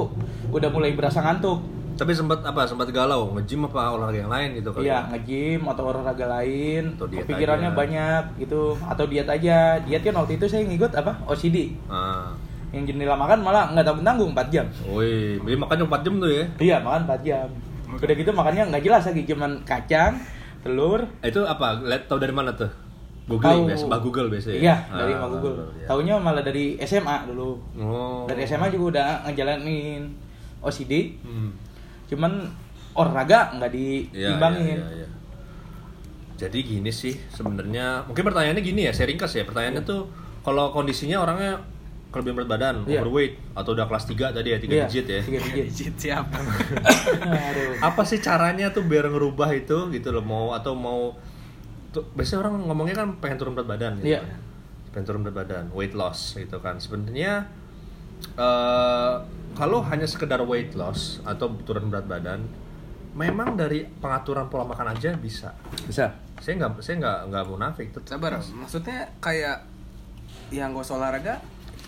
udah 0.51 0.69
mulai 0.73 0.91
berasa 0.91 1.23
ngantuk. 1.23 1.78
Tapi 1.99 2.11
sempat 2.11 2.39
apa? 2.41 2.63
Sempat 2.63 2.87
galau, 2.89 3.35
nge-gym 3.35 3.67
apa 3.67 3.91
olahraga 3.91 4.17
yang 4.17 4.31
lain 4.31 4.49
gitu 4.55 4.71
kali. 4.71 4.87
Iya, 4.87 4.95
ya? 4.95 4.99
nge-gym 5.11 5.61
atau 5.67 5.83
olahraga 5.85 6.25
lain, 6.31 6.83
Atau 6.95 7.05
diet 7.05 7.21
kepikirannya 7.21 7.69
aja. 7.69 7.75
banyak 7.75 8.23
gitu, 8.39 8.61
atau 8.79 9.03
diet 9.03 9.27
aja. 9.27 9.57
Diet 9.79 9.99
kan 9.99 10.15
waktu 10.15 10.39
itu 10.39 10.45
saya 10.47 10.63
ngikut 10.63 10.95
apa? 10.95 11.11
OCD. 11.27 11.75
Ah. 11.85 12.31
Yang 12.71 12.93
jendela 12.93 13.13
makan 13.13 13.41
malah 13.41 13.67
nggak 13.69 13.83
tanggung-tanggung 13.83 14.31
4 14.31 14.47
jam. 14.47 14.65
Wih, 14.87 15.41
jadi 15.41 15.57
makan 15.57 15.77
4 15.85 15.99
jam 15.99 16.13
tuh 16.17 16.31
ya? 16.31 16.45
Iya, 16.57 16.77
makan 16.79 17.01
4 17.03 17.19
jam. 17.21 17.47
Udah 17.89 18.15
gitu 18.15 18.31
makannya 18.31 18.63
nggak 18.69 18.83
jelas 18.85 19.03
lagi, 19.03 19.21
cuman 19.25 19.51
kacang, 19.65 20.13
telur. 20.61 21.01
Itu 21.19 21.43
apa? 21.43 21.81
Lihat 21.81 22.07
tahu 22.07 22.17
dari 22.17 22.31
mana 22.31 22.53
tuh? 22.53 22.69
Googling 23.27 23.45
Tahu. 23.61 23.69
biasa, 23.69 23.83
mbah 23.85 24.01
Google 24.01 24.27
biasa 24.27 24.47
ya? 24.49 24.59
Iya, 24.59 24.75
dari 24.89 25.11
Ah, 25.11 25.17
Mbak 25.19 25.29
Google. 25.35 25.55
iya. 25.75 25.85
Taunya 25.85 26.13
malah 26.17 26.41
dari 26.41 26.65
SMA 26.79 27.29
dulu. 27.29 27.61
Oh. 27.75 28.25
Dari 28.25 28.41
SMA 28.41 28.69
juga 28.69 28.85
udah 28.95 29.05
ngejalanin 29.27 30.01
OCD, 30.59 31.13
Hmm. 31.21 31.53
Cuman 32.09 32.49
olahraga 32.91 33.53
nggak 33.55 33.71
Iya, 33.71 34.33
diimbangin. 34.33 34.77
iya, 34.81 34.87
iya, 34.89 35.05
iya. 35.05 35.07
Jadi 36.39 36.59
gini 36.63 36.89
sih 36.89 37.15
sebenarnya, 37.29 38.07
mungkin 38.07 38.23
pertanyaannya 38.23 38.63
gini 38.63 38.87
ya, 38.87 38.91
saya 38.95 39.11
ringkas 39.11 39.35
ya. 39.35 39.43
Pertanyaannya 39.43 39.83
tuh 39.83 40.07
kalau 40.39 40.71
kondisinya 40.71 41.19
orangnya 41.19 41.59
kelebihan 42.09 42.41
berat 42.41 42.49
badan, 42.49 42.75
Iya. 42.87 43.03
overweight 43.03 43.37
atau 43.53 43.75
udah 43.75 43.85
kelas 43.85 44.05
3 44.07 44.33
tadi 44.33 44.49
ya, 44.49 44.57
3 44.57 44.71
Iya, 44.71 44.85
digit 44.87 45.05
ya. 45.05 45.21
tiga 45.21 45.39
digit. 45.45 45.65
Digit 45.69 45.95
siapa? 45.99 46.39
Aduh. 47.21 47.77
Apa 47.83 48.01
sih 48.01 48.17
caranya 48.17 48.71
tuh 48.71 48.81
biar 48.81 49.05
ngerubah 49.05 49.51
itu 49.51 49.91
gitu 49.91 50.09
loh, 50.09 50.23
mau 50.23 50.55
atau 50.55 50.73
mau 50.73 51.13
tuh, 51.91 52.07
biasanya 52.15 52.47
orang 52.47 52.65
ngomongnya 52.65 52.95
kan 52.97 53.07
pengen 53.19 53.37
turun 53.37 53.53
berat 53.53 53.67
badan 53.67 53.99
gitu. 53.99 54.15
Iya. 54.15 54.25
Pengen 54.89 55.05
turun 55.05 55.21
berat 55.21 55.37
badan, 55.37 55.65
weight 55.69 55.93
loss 55.93 56.33
gitu 56.33 56.57
kan. 56.57 56.79
Sebenarnya 56.79 57.45
eh 58.35 59.13
kalau 59.53 59.81
hanya 59.83 60.05
sekedar 60.05 60.41
weight 60.41 60.73
loss 60.73 61.19
atau 61.23 61.51
turun 61.63 61.87
berat 61.87 62.05
badan, 62.05 62.45
memang 63.11 63.53
dari 63.53 63.83
pengaturan 63.85 64.47
pola 64.47 64.63
makan 64.65 64.93
aja 64.93 65.13
bisa. 65.13 65.51
Bisa. 65.83 66.13
Saya 66.39 66.53
nggak 66.55 66.79
saya 66.79 66.95
nggak 66.97 67.17
nggak 67.29 67.43
munafik 67.45 67.87
tuh. 67.91 68.01
Sabar, 68.05 68.37
maksudnya 68.39 69.11
kayak 69.19 69.65
yang 70.49 70.73
gak 70.73 70.81
usah 70.81 70.97
olahraga 70.97 71.37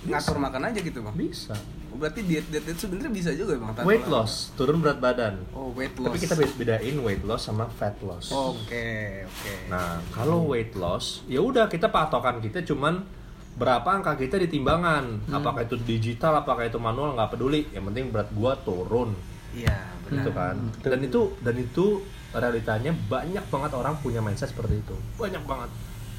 ngatur 0.01 0.37
makan 0.37 0.69
aja 0.69 0.79
gitu 0.81 0.99
bang. 1.01 1.15
Bisa. 1.15 1.53
Berarti 1.91 2.23
diet 2.23 2.47
diet 2.47 2.63
itu 2.65 2.87
sebenarnya 2.87 3.11
bisa 3.11 3.29
juga 3.31 3.53
bang. 3.55 3.71
tanpa 3.71 3.85
Weight 3.85 4.05
olahraga. 4.05 4.23
loss, 4.27 4.33
turun 4.53 4.77
berat 4.81 4.97
badan. 4.97 5.33
Oh 5.53 5.69
weight 5.71 5.93
loss. 5.95 6.07
Tapi 6.09 6.19
kita 6.19 6.35
be- 6.35 6.55
bedain 6.57 6.95
weight 6.99 7.23
loss 7.23 7.45
sama 7.45 7.69
fat 7.69 7.95
loss. 8.01 8.33
Oke 8.33 9.21
oke. 9.23 9.53
Nah, 9.69 10.01
kalau 10.09 10.43
weight 10.45 10.73
loss, 10.73 11.21
ya 11.25 11.39
udah 11.39 11.65
kita 11.65 11.87
patokan 11.87 12.41
kita 12.41 12.61
cuman 12.63 13.05
berapa 13.51 13.83
angka 13.85 14.15
kita 14.15 14.39
di 14.39 14.47
timbangan. 14.47 15.27
Apakah 15.29 15.67
itu 15.67 15.75
digital, 15.81 16.39
apakah 16.39 16.65
itu 16.65 16.79
manual, 16.79 17.13
nggak 17.13 17.35
peduli. 17.35 17.67
Yang 17.75 17.83
penting 17.91 18.05
berat 18.09 18.29
gua 18.31 18.55
turun, 18.63 19.11
Iya 19.51 19.75
benar. 20.07 20.15
gitu 20.23 20.29
kan. 20.31 20.55
Dan 20.81 20.99
itu 21.03 21.21
dan 21.43 21.55
itu 21.59 21.85
realitanya 22.31 22.91
banyak 23.11 23.43
banget 23.51 23.71
orang 23.75 23.99
punya 23.99 24.23
mindset 24.23 24.55
seperti 24.55 24.79
itu. 24.79 24.95
Banyak 25.19 25.43
banget. 25.43 25.69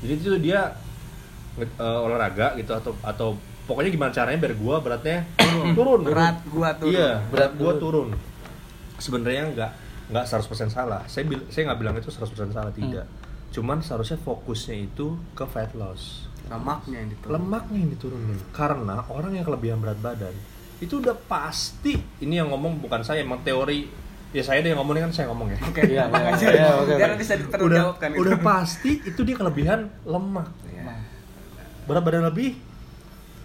Jadi 0.04 0.12
itu 0.18 0.36
dia 0.38 0.76
eh, 1.56 1.98
olahraga 2.04 2.52
gitu 2.60 2.72
atau 2.76 2.92
atau 3.00 3.28
pokoknya 3.64 3.90
gimana 3.92 4.10
caranya 4.12 4.38
biar 4.42 4.54
gua 4.60 4.76
beratnya 4.84 5.24
turun, 5.40 5.66
turun. 5.72 6.00
Berat 6.04 6.36
gua 6.52 6.70
turun. 6.76 6.92
Iya, 6.92 7.10
berat 7.32 7.52
gua 7.56 7.72
turun. 7.80 8.08
Sebenarnya 9.00 9.48
nggak 9.56 9.70
nggak 10.12 10.24
100% 10.28 10.68
salah. 10.68 11.00
Saya 11.08 11.24
saya 11.48 11.72
nggak 11.72 11.80
bilang 11.80 11.94
itu 11.96 12.12
100% 12.12 12.52
salah 12.52 12.72
tidak. 12.76 13.08
Cuman 13.52 13.80
seharusnya 13.80 14.20
fokusnya 14.20 14.76
itu 14.76 15.16
ke 15.32 15.44
fat 15.48 15.72
loss. 15.72 16.28
Lemaknya 16.54 16.96
yang 16.98 17.10
diturun. 17.10 17.32
Lemaknya 17.32 17.78
yang 17.78 17.90
diturunin. 17.90 18.38
Karena 18.50 18.96
orang 19.06 19.32
yang 19.32 19.44
kelebihan 19.44 19.78
berat 19.78 19.98
badan 19.98 20.34
itu 20.78 20.98
udah 20.98 21.14
pasti 21.22 21.94
ini 22.18 22.34
yang 22.36 22.48
ngomong 22.48 22.78
bukan 22.78 23.00
saya, 23.00 23.22
emang 23.22 23.38
teori 23.40 23.86
ya 24.30 24.40
saya 24.40 24.58
deh 24.58 24.70
yang 24.70 24.80
ngomongnya 24.80 25.06
kan 25.06 25.12
saya 25.14 25.26
ngomong 25.28 25.48
ya. 25.48 25.58
Oke, 25.62 25.80
Iya, 25.84 26.04
iya, 26.04 26.34
iya, 26.50 26.70
oke, 26.74 26.92
oke. 26.92 27.16
bisa 27.16 27.32
udah 27.32 27.42
diterjawabkan 27.44 28.08
itu. 28.10 28.18
udah 28.18 28.36
pasti 28.40 28.90
itu 29.00 29.20
dia 29.20 29.36
kelebihan 29.36 29.80
lemak. 30.02 30.48
Iya. 30.64 30.98
Berat 31.84 32.02
badan 32.02 32.26
lebih 32.26 32.56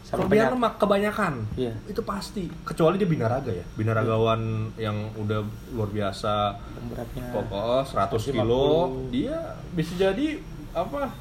Sama 0.02 0.24
kelebihan 0.24 0.48
banyak. 0.48 0.56
lemak 0.56 0.74
kebanyakan 0.80 1.34
Iya. 1.54 1.74
itu 1.86 2.02
pasti 2.02 2.48
kecuali 2.64 2.96
dia 2.96 3.06
binaraga 3.06 3.52
ya 3.52 3.66
binaragawan 3.76 4.42
yang 4.76 4.96
udah 5.14 5.44
luar 5.70 5.90
biasa 5.92 6.56
Beratnya. 6.88 7.24
pokok 7.30 7.84
100 7.86 8.32
kilo 8.32 8.66
dia 9.12 9.36
bisa 9.70 9.94
jadi 9.94 10.40
apa 10.72 11.12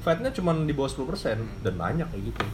fatnya 0.00 0.30
cuma 0.30 0.54
di 0.54 0.70
bawah 0.70 0.88
10% 0.88 1.36
dan 1.60 1.74
banyak 1.74 2.06
kayak 2.06 2.24
gitu 2.26 2.44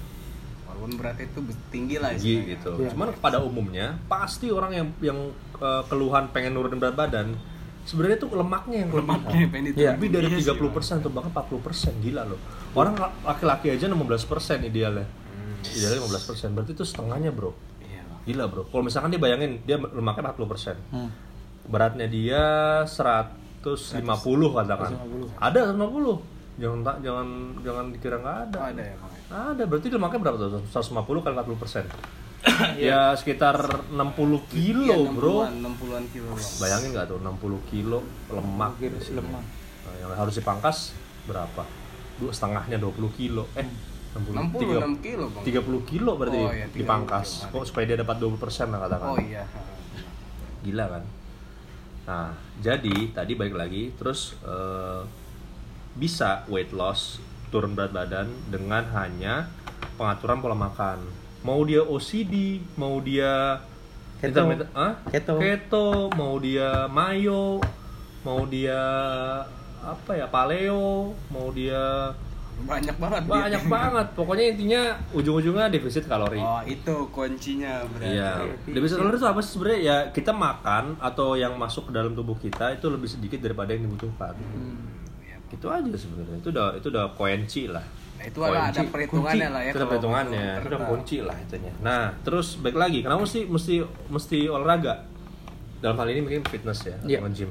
Walaupun 0.64 0.90
berat 0.96 1.18
itu 1.18 1.38
tinggi 1.68 1.96
lah 1.96 2.10
tinggi 2.12 2.24
istilahnya. 2.34 2.52
gitu 2.52 2.70
Iya. 2.76 2.88
cuman 2.90 3.08
pada 3.16 3.38
umumnya 3.38 3.86
pasti 4.04 4.48
orang 4.48 4.72
yang 4.72 4.86
yang 5.00 5.18
uh, 5.56 5.82
keluhan 5.84 6.28
pengen 6.28 6.52
nurunin 6.52 6.76
berat 6.76 6.94
badan 6.94 7.38
sebenarnya 7.84 8.18
tuh 8.18 8.32
lemaknya 8.32 8.82
yang 8.82 8.90
Lemaknya 8.90 9.46
pengen 9.46 9.64
Iya. 9.72 9.92
lebih 9.94 10.08
dari 10.10 10.26
Iya 10.26 10.38
sih, 10.40 10.50
30% 10.50 10.98
atau 10.98 11.10
bahkan 11.10 11.30
40% 11.30 11.60
gila 12.00 12.22
loh 12.24 12.40
orang 12.72 12.94
laki-laki 13.22 13.70
aja 13.70 13.86
16% 13.86 13.94
idealnya 14.62 15.04
Hmm. 15.04 15.60
idealnya 15.62 16.00
15% 16.00 16.50
berarti 16.50 16.72
itu 16.72 16.82
setengahnya 16.82 17.30
bro 17.30 17.52
Iya, 17.80 18.02
Bang. 18.02 18.20
Gila 18.24 18.44
bro, 18.46 18.62
kalau 18.66 18.82
misalkan 18.82 19.08
dia 19.08 19.20
bayangin 19.20 19.60
dia 19.62 19.76
lemaknya 19.78 20.32
40% 20.32 20.74
Hmm. 20.90 21.10
Beratnya 21.64 22.04
dia 22.06 22.42
150 22.84 24.04
katakan 24.50 24.90
150. 24.92 25.28
Ada 25.38 25.60
150 25.70 26.33
Jangan 26.54 26.80
tak 26.86 26.96
jangan 27.02 27.28
jangan 27.66 27.84
dikira 27.90 28.16
nggak 28.22 28.36
ada. 28.50 28.58
Oh, 28.62 28.70
ada 28.70 28.82
ya, 28.82 28.94
Bang. 28.94 29.12
Ada, 29.26 29.62
berarti 29.66 29.86
lemaknya 29.90 30.20
berapa 30.22 30.36
tuh? 30.38 30.62
150 30.70 31.24
kali 31.24 31.34
40 31.34 31.62
persen. 31.62 31.84
ya 32.78 33.16
sekitar 33.16 33.56
60 33.90 34.52
kilo 34.52 34.84
Iya, 34.84 35.10
bro. 35.10 35.48
60-an 35.48 35.54
60-an 35.64 36.04
kilo. 36.14 36.26
Bang. 36.36 36.52
Bayangin 36.62 36.88
nggak 36.94 37.06
tuh 37.10 37.18
60 37.18 37.70
kilo 37.72 37.98
lemak 38.30 38.72
Kira 38.78 38.98
si 39.02 39.10
lemak. 39.16 39.42
Nah, 39.84 39.94
yang 39.98 40.10
harus 40.14 40.34
dipangkas 40.38 40.94
berapa? 41.26 41.62
Dua 42.20 42.30
setengahnya 42.30 42.78
20 42.78 43.18
kilo. 43.18 43.50
Eh, 43.58 43.66
60, 44.14 44.30
60 44.30 44.78
6 44.78 45.02
kilo, 45.02 45.24
Bang. 45.34 45.42
30 45.42 45.90
kilo 45.90 46.10
berarti 46.14 46.38
Oh, 46.38 46.52
iya, 46.54 46.66
30 46.70 46.78
dipangkas. 46.78 47.28
kilo. 47.50 47.58
Oh, 47.58 47.64
supaya 47.66 47.84
dia 47.90 47.98
dapat 47.98 48.16
20 48.22 48.38
persen 48.38 48.70
lah 48.70 48.86
katakan. 48.86 49.08
Oh 49.10 49.18
iya. 49.18 49.42
Gila 50.62 50.86
kan? 50.86 51.04
Nah, 52.04 52.30
jadi 52.60 53.10
tadi 53.10 53.32
balik 53.34 53.56
lagi, 53.56 53.90
terus 53.98 54.36
eh, 54.44 55.02
bisa 55.94 56.42
weight 56.46 56.70
loss, 56.70 57.22
turun 57.48 57.72
berat 57.72 57.90
badan 57.90 58.28
dengan 58.46 58.82
hanya 58.92 59.46
pengaturan 59.94 60.38
pola 60.38 60.54
makan. 60.54 60.98
Mau 61.40 61.62
dia 61.62 61.80
OCD, 61.80 62.58
mau 62.74 62.98
dia 62.98 63.60
Keto. 64.16 64.42
intermittent- 64.42 64.72
ah? 64.74 64.96
Keto. 65.06 65.36
keto, 65.36 65.88
mau 66.12 66.34
dia 66.36 66.88
mayo, 66.88 67.60
mau 68.20 68.42
dia 68.44 68.80
apa 69.80 70.12
ya 70.14 70.26
paleo, 70.26 71.12
mau 71.28 71.52
dia 71.52 72.10
Banyak 72.56 72.96
banget. 72.96 73.22
banyak 73.26 73.50
dietnya. 73.60 73.68
banget. 73.68 74.06
Pokoknya 74.14 74.44
intinya 74.48 74.82
ujung-ujungnya 75.12 75.66
defisit 75.68 76.06
kalori. 76.06 76.38
Oh, 76.38 76.62
itu 76.64 77.10
kuncinya 77.10 77.82
berarti. 77.84 78.14
Iya. 78.14 78.30
Defisit 78.64 78.96
kalori 78.96 79.18
itu 79.18 79.26
apa 79.26 79.40
sih 79.42 79.50
sebenarnya? 79.52 79.80
Ya 79.82 79.96
kita 80.08 80.30
makan 80.30 80.96
atau 80.96 81.34
yang 81.34 81.52
masuk 81.54 81.90
ke 81.90 81.92
dalam 81.92 82.14
tubuh 82.14 82.34
kita 82.34 82.70
itu 82.72 82.86
lebih 82.86 83.10
sedikit 83.10 83.38
daripada 83.38 83.74
yang 83.74 83.84
dibutuhkan. 83.84 84.32
Iya. 84.32 84.93
Itu 85.52 85.66
aja 85.68 85.84
sebenarnya. 85.96 86.36
Itu 86.40 86.48
udah 86.52 86.68
itu 86.78 86.86
udah 86.88 87.04
kunci 87.12 87.62
lah. 87.68 87.84
Nah, 88.14 88.24
itu 88.30 88.38
ada, 88.40 88.70
ada 88.70 88.80
Kunci. 88.80 88.92
perhitungannya 88.94 89.48
lah 89.50 89.60
ya. 89.60 89.70
Itu 89.74 89.78
ada 89.82 89.88
perhitungannya. 89.90 90.46
Itu 90.56 90.66
udah 90.70 90.82
kunci 90.86 91.16
lah 91.20 91.36
itunya. 91.36 91.72
Nah, 91.82 92.02
terus 92.22 92.56
baik 92.62 92.76
lagi. 92.78 92.98
Kenapa 93.04 93.20
mesti 93.20 93.40
mesti 93.44 93.74
mesti 94.08 94.38
olahraga? 94.48 94.94
Dalam 95.82 96.00
hal 96.00 96.08
ini 96.08 96.20
mungkin 96.24 96.40
fitness 96.48 96.88
ya, 96.88 96.96
atau 96.96 97.28
gym. 97.28 97.50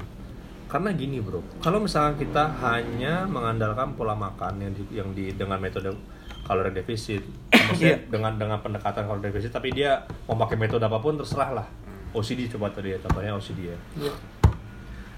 Karena 0.66 0.90
gini 0.90 1.22
bro, 1.22 1.38
kalau 1.62 1.78
misalnya 1.78 2.18
kita 2.18 2.50
hanya 2.58 3.22
mengandalkan 3.30 3.94
pola 3.94 4.10
makan 4.18 4.58
yang 4.58 4.72
di, 4.74 4.82
yang 4.90 5.08
di 5.14 5.30
dengan 5.30 5.62
metode 5.62 5.94
kalori 6.42 6.74
defisit, 6.74 7.22
maksudnya 7.54 7.94
Iya. 7.94 8.10
dengan 8.10 8.34
dengan 8.34 8.58
pendekatan 8.58 9.06
kalori 9.06 9.30
defisit, 9.30 9.54
tapi 9.54 9.70
dia 9.70 10.02
mau 10.26 10.34
pakai 10.34 10.58
metode 10.58 10.82
apa 10.82 10.98
pun 10.98 11.14
terserah 11.14 11.62
lah. 11.62 11.66
OCD 12.10 12.50
coba 12.50 12.74
tadi 12.74 12.90
ya, 12.90 12.98
contohnya 12.98 13.38
OCD 13.38 13.70
ya. 13.70 13.78
Iya. 14.02 14.12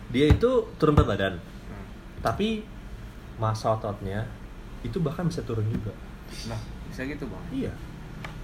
dia 0.06 0.26
itu 0.28 0.50
turun 0.76 0.92
berat 0.92 1.08
badan. 1.16 1.34
Tapi 2.26 2.66
masa 3.38 3.78
ototnya 3.78 4.26
itu 4.82 4.98
bahkan 4.98 5.30
bisa 5.30 5.46
turun 5.46 5.62
juga. 5.70 5.94
Nah, 6.50 6.58
bisa 6.90 7.06
gitu 7.06 7.22
bang. 7.30 7.44
iya. 7.54 7.72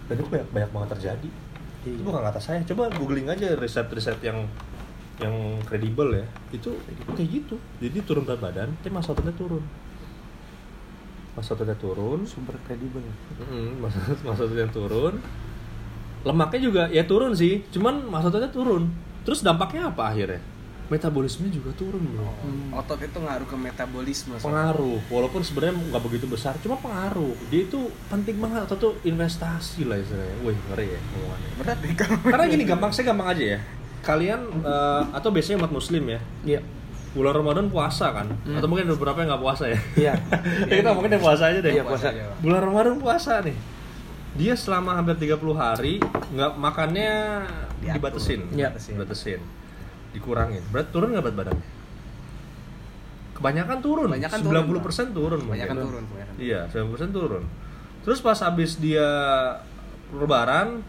Dan 0.06 0.22
itu 0.22 0.30
banyak 0.30 0.48
banyak 0.54 0.70
banget 0.70 0.88
terjadi. 0.98 1.30
Iya. 1.82 1.98
itu 1.98 2.02
bukan 2.06 2.22
kata 2.22 2.38
saya. 2.38 2.62
Coba 2.62 2.86
googling 2.94 3.26
aja 3.26 3.58
riset-riset 3.58 4.22
yang 4.22 4.46
yang 5.18 5.34
kredibel 5.66 6.14
ya. 6.14 6.26
Itu 6.54 6.78
kayak 7.18 7.42
gitu. 7.42 7.58
Jadi 7.82 7.98
turun 8.06 8.22
berat 8.22 8.38
badan 8.38 8.70
tapi 8.78 8.94
masa 8.94 9.18
ototnya 9.18 9.34
turun. 9.34 9.66
Masa 11.34 11.58
ototnya 11.58 11.74
turun. 11.74 12.22
Sumber 12.22 12.54
kredibel. 12.62 13.02
Mm, 13.42 13.82
masa 13.82 13.98
masa 14.22 14.46
ototnya 14.46 14.70
turun. 14.70 15.18
Lemaknya 16.22 16.60
juga 16.62 16.82
ya 16.94 17.02
turun 17.02 17.34
sih. 17.34 17.66
Cuman 17.74 18.06
masa 18.06 18.30
ototnya 18.30 18.50
turun. 18.54 18.86
Terus 19.26 19.42
dampaknya 19.42 19.90
apa 19.90 20.14
akhirnya 20.14 20.51
metabolisme 20.92 21.48
juga 21.48 21.72
turun 21.72 22.04
bro. 22.04 22.28
Hmm. 22.44 22.76
Otot 22.76 23.00
itu 23.00 23.16
ngaruh 23.16 23.48
ke 23.48 23.56
metabolisme. 23.56 24.36
soalnya. 24.36 24.44
pengaruh. 24.44 24.98
Walaupun 25.08 25.40
sebenarnya 25.40 25.74
nggak 25.88 26.02
begitu 26.04 26.26
besar 26.28 26.52
cuma 26.60 26.76
pengaruh. 26.76 27.32
Dia 27.48 27.64
itu 27.64 27.88
penting 28.12 28.36
banget. 28.36 28.68
Otot 28.68 28.78
tuh 28.78 28.92
investasi 29.08 29.88
lah 29.88 29.96
istilahnya. 29.96 30.36
Wih 30.44 30.56
ngeri 30.68 30.86
ya 30.92 31.00
ngomongannya 31.00 31.50
Berat 31.56 31.78
karena 32.28 32.44
gini 32.52 32.64
gampang 32.68 32.90
saya 32.92 33.04
gampang 33.08 33.28
aja 33.32 33.44
ya. 33.56 33.58
Kalian 34.04 34.40
eh, 34.60 35.02
atau 35.16 35.28
biasanya 35.32 35.64
umat 35.64 35.72
muslim 35.72 36.02
ya 36.10 36.20
iya. 36.42 36.60
bulan 37.14 37.32
Ramadan 37.38 37.66
puasa 37.70 38.10
kan? 38.10 38.26
Hmm. 38.44 38.58
atau 38.58 38.66
mungkin 38.66 38.90
ada 38.90 38.94
beberapa 38.98 39.22
yang 39.24 39.30
nggak 39.32 39.42
puasa 39.46 39.64
ya? 39.72 39.78
Iya. 39.96 40.14
Ya 40.68 40.74
kita 40.82 40.90
mungkin 40.92 41.10
yang 41.16 41.24
puasa 41.24 41.42
aja 41.48 41.58
deh. 41.64 41.72
Iya, 41.72 41.82
puasa. 41.86 42.12
bulan 42.44 42.60
Ramadan 42.60 42.96
puasa 43.00 43.40
nih. 43.40 43.56
Dia 44.32 44.56
selama 44.56 44.96
hampir 44.96 45.16
30 45.20 45.38
hari 45.56 46.00
nggak 46.32 46.52
makannya 46.56 47.12
Diatur. 47.80 47.94
dibatesin 48.00 48.40
Iya. 48.52 48.68
dibatesin 48.72 49.40
dikurangin 50.12 50.62
berat 50.68 50.88
turun 50.88 51.10
nggak 51.10 51.24
berat 51.24 51.36
badannya 51.38 51.66
kebanyakan 53.32 53.78
turun 53.80 54.06
Kebanyakan 54.06 54.38
90% 54.38 54.46
turun, 54.46 55.12
turun 55.12 55.40
Kebanyakan 55.42 55.74
mungkin. 55.74 55.86
turun, 55.88 56.02
kebanyakan 56.06 56.34
iya 56.38 56.60
90% 56.68 57.10
turun 57.10 57.44
terus 58.02 58.18
pas 58.18 58.38
habis 58.38 58.76
dia 58.76 59.08
lebaran 60.12 60.82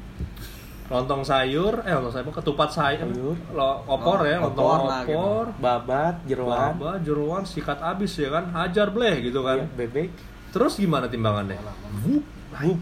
lontong 0.86 1.24
sayur 1.24 1.80
eh 1.82 1.92
lontong 1.92 2.12
sayur 2.12 2.30
ketupat 2.30 2.70
sayur, 2.70 3.08
Sayur. 3.08 3.38
lo, 3.52 3.82
opor 3.88 4.20
Oh, 4.20 4.28
ya 4.28 4.38
lontong 4.38 4.62
opor 4.62 4.82
lah, 4.84 5.02
gitu. 5.02 5.16
opor 5.16 5.46
babat 5.58 6.16
jeroan 6.28 6.74
Baba, 6.76 6.92
jeruan, 7.00 7.44
sikat 7.44 7.80
abis 7.80 8.20
ya 8.20 8.30
kan, 8.30 8.52
hajar 8.52 8.92
bleh 8.92 9.24
gitu 9.24 9.42
kan. 9.42 9.64
iya, 9.64 9.68
bebek 9.80 10.12
Terus 10.54 10.78
gimana 10.78 11.10
timbangannya? 11.10 11.58
Wup, 12.06 12.22
naik. 12.54 12.78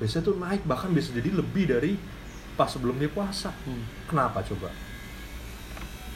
Biasanya 0.00 0.24
tuh 0.24 0.40
naik 0.40 0.64
bahkan 0.64 0.88
bisa 0.88 1.12
jadi 1.12 1.36
lebih 1.36 1.68
dari 1.68 2.00
pas 2.54 2.64
sebelum 2.64 2.96
dia 2.96 3.12
puasa. 3.12 3.52
Hmm. 3.68 3.84
Kenapa 4.08 4.40
coba? 4.40 4.72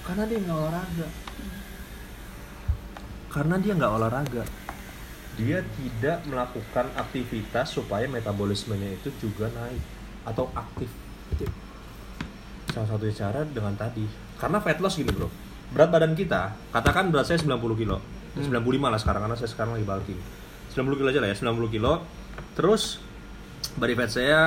Karena 0.03 0.25
dia 0.27 0.39
nggak 0.39 0.59
olahraga. 0.59 1.09
Karena 3.33 3.57
dia 3.57 3.73
nggak 3.73 3.93
olahraga. 3.93 4.45
Dia 5.41 5.59
tidak 5.65 6.19
melakukan 6.29 6.87
aktivitas 6.93 7.73
supaya 7.73 8.05
metabolismenya 8.05 9.01
itu 9.01 9.09
juga 9.17 9.49
naik 9.49 9.81
atau 10.29 10.53
aktif. 10.53 10.91
Salah 12.69 12.89
satu 12.89 13.09
cara 13.09 13.41
dengan 13.45 13.73
tadi. 13.73 14.05
Karena 14.37 14.61
fat 14.61 14.77
loss 14.83 15.01
gini 15.01 15.09
bro, 15.09 15.31
berat 15.73 15.89
badan 15.89 16.13
kita, 16.13 16.53
katakan 16.75 17.09
berat 17.09 17.31
saya 17.31 17.39
90 17.41 17.79
kilo, 17.79 18.03
95 18.37 18.93
lah 18.93 19.01
sekarang 19.01 19.21
karena 19.25 19.37
saya 19.39 19.49
sekarang 19.49 19.73
lagi 19.79 19.87
bulking. 19.87 20.21
90 20.73 20.99
kilo 20.99 21.09
aja 21.09 21.21
lah 21.23 21.31
ya, 21.33 21.37
90 21.37 21.69
kilo. 21.73 21.93
Terus 22.53 23.01
body 23.79 23.95
fat 23.97 24.11
saya 24.13 24.41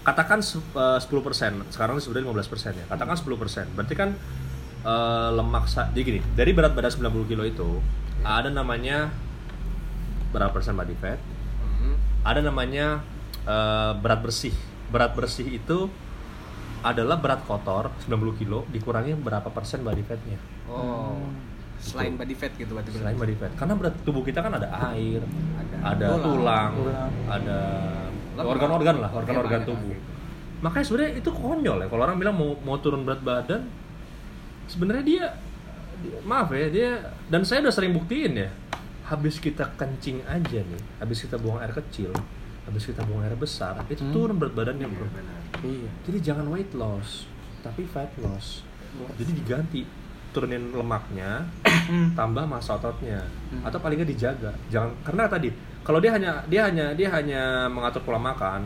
katakan 0.00 0.40
se- 0.40 0.62
eh, 0.62 0.98
10%, 1.00 1.68
sekarang 1.68 2.00
sudah 2.00 2.20
15% 2.24 2.72
ya. 2.80 2.84
Katakan 2.88 3.16
10%. 3.20 3.66
Berarti 3.76 3.94
kan 3.98 4.16
eh, 4.82 5.28
lemak 5.30 5.64
sa- 5.66 5.88
jadi 5.88 6.02
gini, 6.06 6.20
dari 6.32 6.50
berat 6.50 6.72
badan 6.72 6.90
90 6.90 7.26
kilo 7.26 7.42
itu 7.42 7.80
ada 8.20 8.48
namanya 8.48 9.08
berapa 10.30 10.50
persen 10.50 10.72
body 10.72 10.94
fat, 10.94 11.18
Hmm. 11.60 11.96
ada 12.22 12.40
namanya 12.40 13.00
eh, 13.42 13.92
berat 13.94 14.20
bersih. 14.20 14.52
Berat 14.88 15.12
bersih 15.12 15.48
itu 15.50 15.88
adalah 16.80 17.16
berat 17.16 17.40
kotor 17.42 17.88
90 18.00 18.32
kilo 18.34 18.64
dikurangi 18.66 19.12
berapa 19.14 19.48
persen 19.48 19.80
body 19.80 20.02
fatnya. 20.02 20.36
Oh. 20.66 21.16
Selain 21.78 22.12
body 22.12 22.34
fat 22.34 22.52
gitu 22.54 22.68
berarti. 22.70 22.92
Selain 22.92 23.16
body 23.16 23.32
fat, 23.34 23.52
karena 23.54 23.72
berat 23.74 23.96
tubuh 24.02 24.20
kita 24.20 24.38
kan 24.38 24.52
ada 24.52 24.68
air, 24.90 25.24
Ada 25.24 25.76
ada, 25.82 26.06
tulang. 26.20 26.20
tulang, 26.20 26.70
Tulang. 26.74 27.10
ada 27.26 27.58
Lemak. 28.34 28.50
organ-organ 28.50 28.96
lah, 28.98 29.10
organ-organ 29.10 29.60
tubuh. 29.64 29.88
gitu. 29.90 30.08
Makanya 30.60 30.84
sebenarnya 30.84 31.12
itu 31.16 31.30
konyol 31.30 31.78
ya. 31.78 31.86
Kalau 31.88 32.02
orang 32.02 32.16
bilang 32.16 32.34
mau 32.34 32.52
mau 32.58 32.76
turun 32.76 33.00
berat 33.02 33.20
badan, 33.20 33.64
sebenarnya 34.70 35.02
dia, 35.02 35.24
dia- 36.00 36.22
maaf 36.22 36.48
ya 36.50 36.68
dia 36.68 36.90
dan 37.26 37.42
saya 37.42 37.60
udah 37.60 37.74
sering 37.74 37.92
buktiin 37.92 38.38
ya. 38.38 38.50
Habis 39.04 39.36
kita 39.36 39.74
kencing 39.74 40.22
aja 40.22 40.62
nih, 40.62 40.82
habis 40.96 41.18
kita 41.20 41.34
buang 41.34 41.58
air 41.58 41.74
kecil, 41.74 42.14
habis 42.62 42.86
kita 42.86 43.02
buang 43.02 43.20
air 43.20 43.34
besar, 43.34 43.74
itu 43.84 43.98
Hmm. 44.00 44.14
turun 44.14 44.38
berat 44.38 44.54
badannya 44.54 44.86
bro. 44.86 45.06
iya 45.60 45.90
Jadi 46.06 46.18
jangan 46.22 46.46
weight 46.46 46.70
loss, 46.72 47.26
tapi 47.60 47.82
fat 47.84 48.06
loss. 48.16 48.62
Jadi 49.18 49.30
diganti 49.34 49.80
turunin 50.30 50.70
lemaknya, 50.70 51.42
tambah 52.14 52.46
massa 52.46 52.78
ototnya, 52.78 53.26
Hmm. 53.50 53.66
atau 53.66 53.76
paling 53.76 53.98
nggak 53.98 54.10
dijaga. 54.10 54.54
Jangan 54.70 54.94
karena 55.02 55.26
tadi 55.26 55.50
kalau 55.82 55.98
dia 55.98 56.14
hanya 56.14 56.46
dia 56.46 56.70
hanya 56.70 56.94
dia 56.94 57.10
hanya 57.10 57.42
mengatur 57.66 58.06
pola 58.06 58.22
makan, 58.22 58.62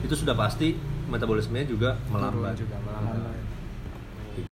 itu 0.00 0.14
sudah 0.14 0.32
pasti 0.32 0.78
metabolismenya 1.10 1.66
juga 1.66 1.90
melambat. 2.06 2.54
Juga 2.54 2.78
melambat. 2.78 3.34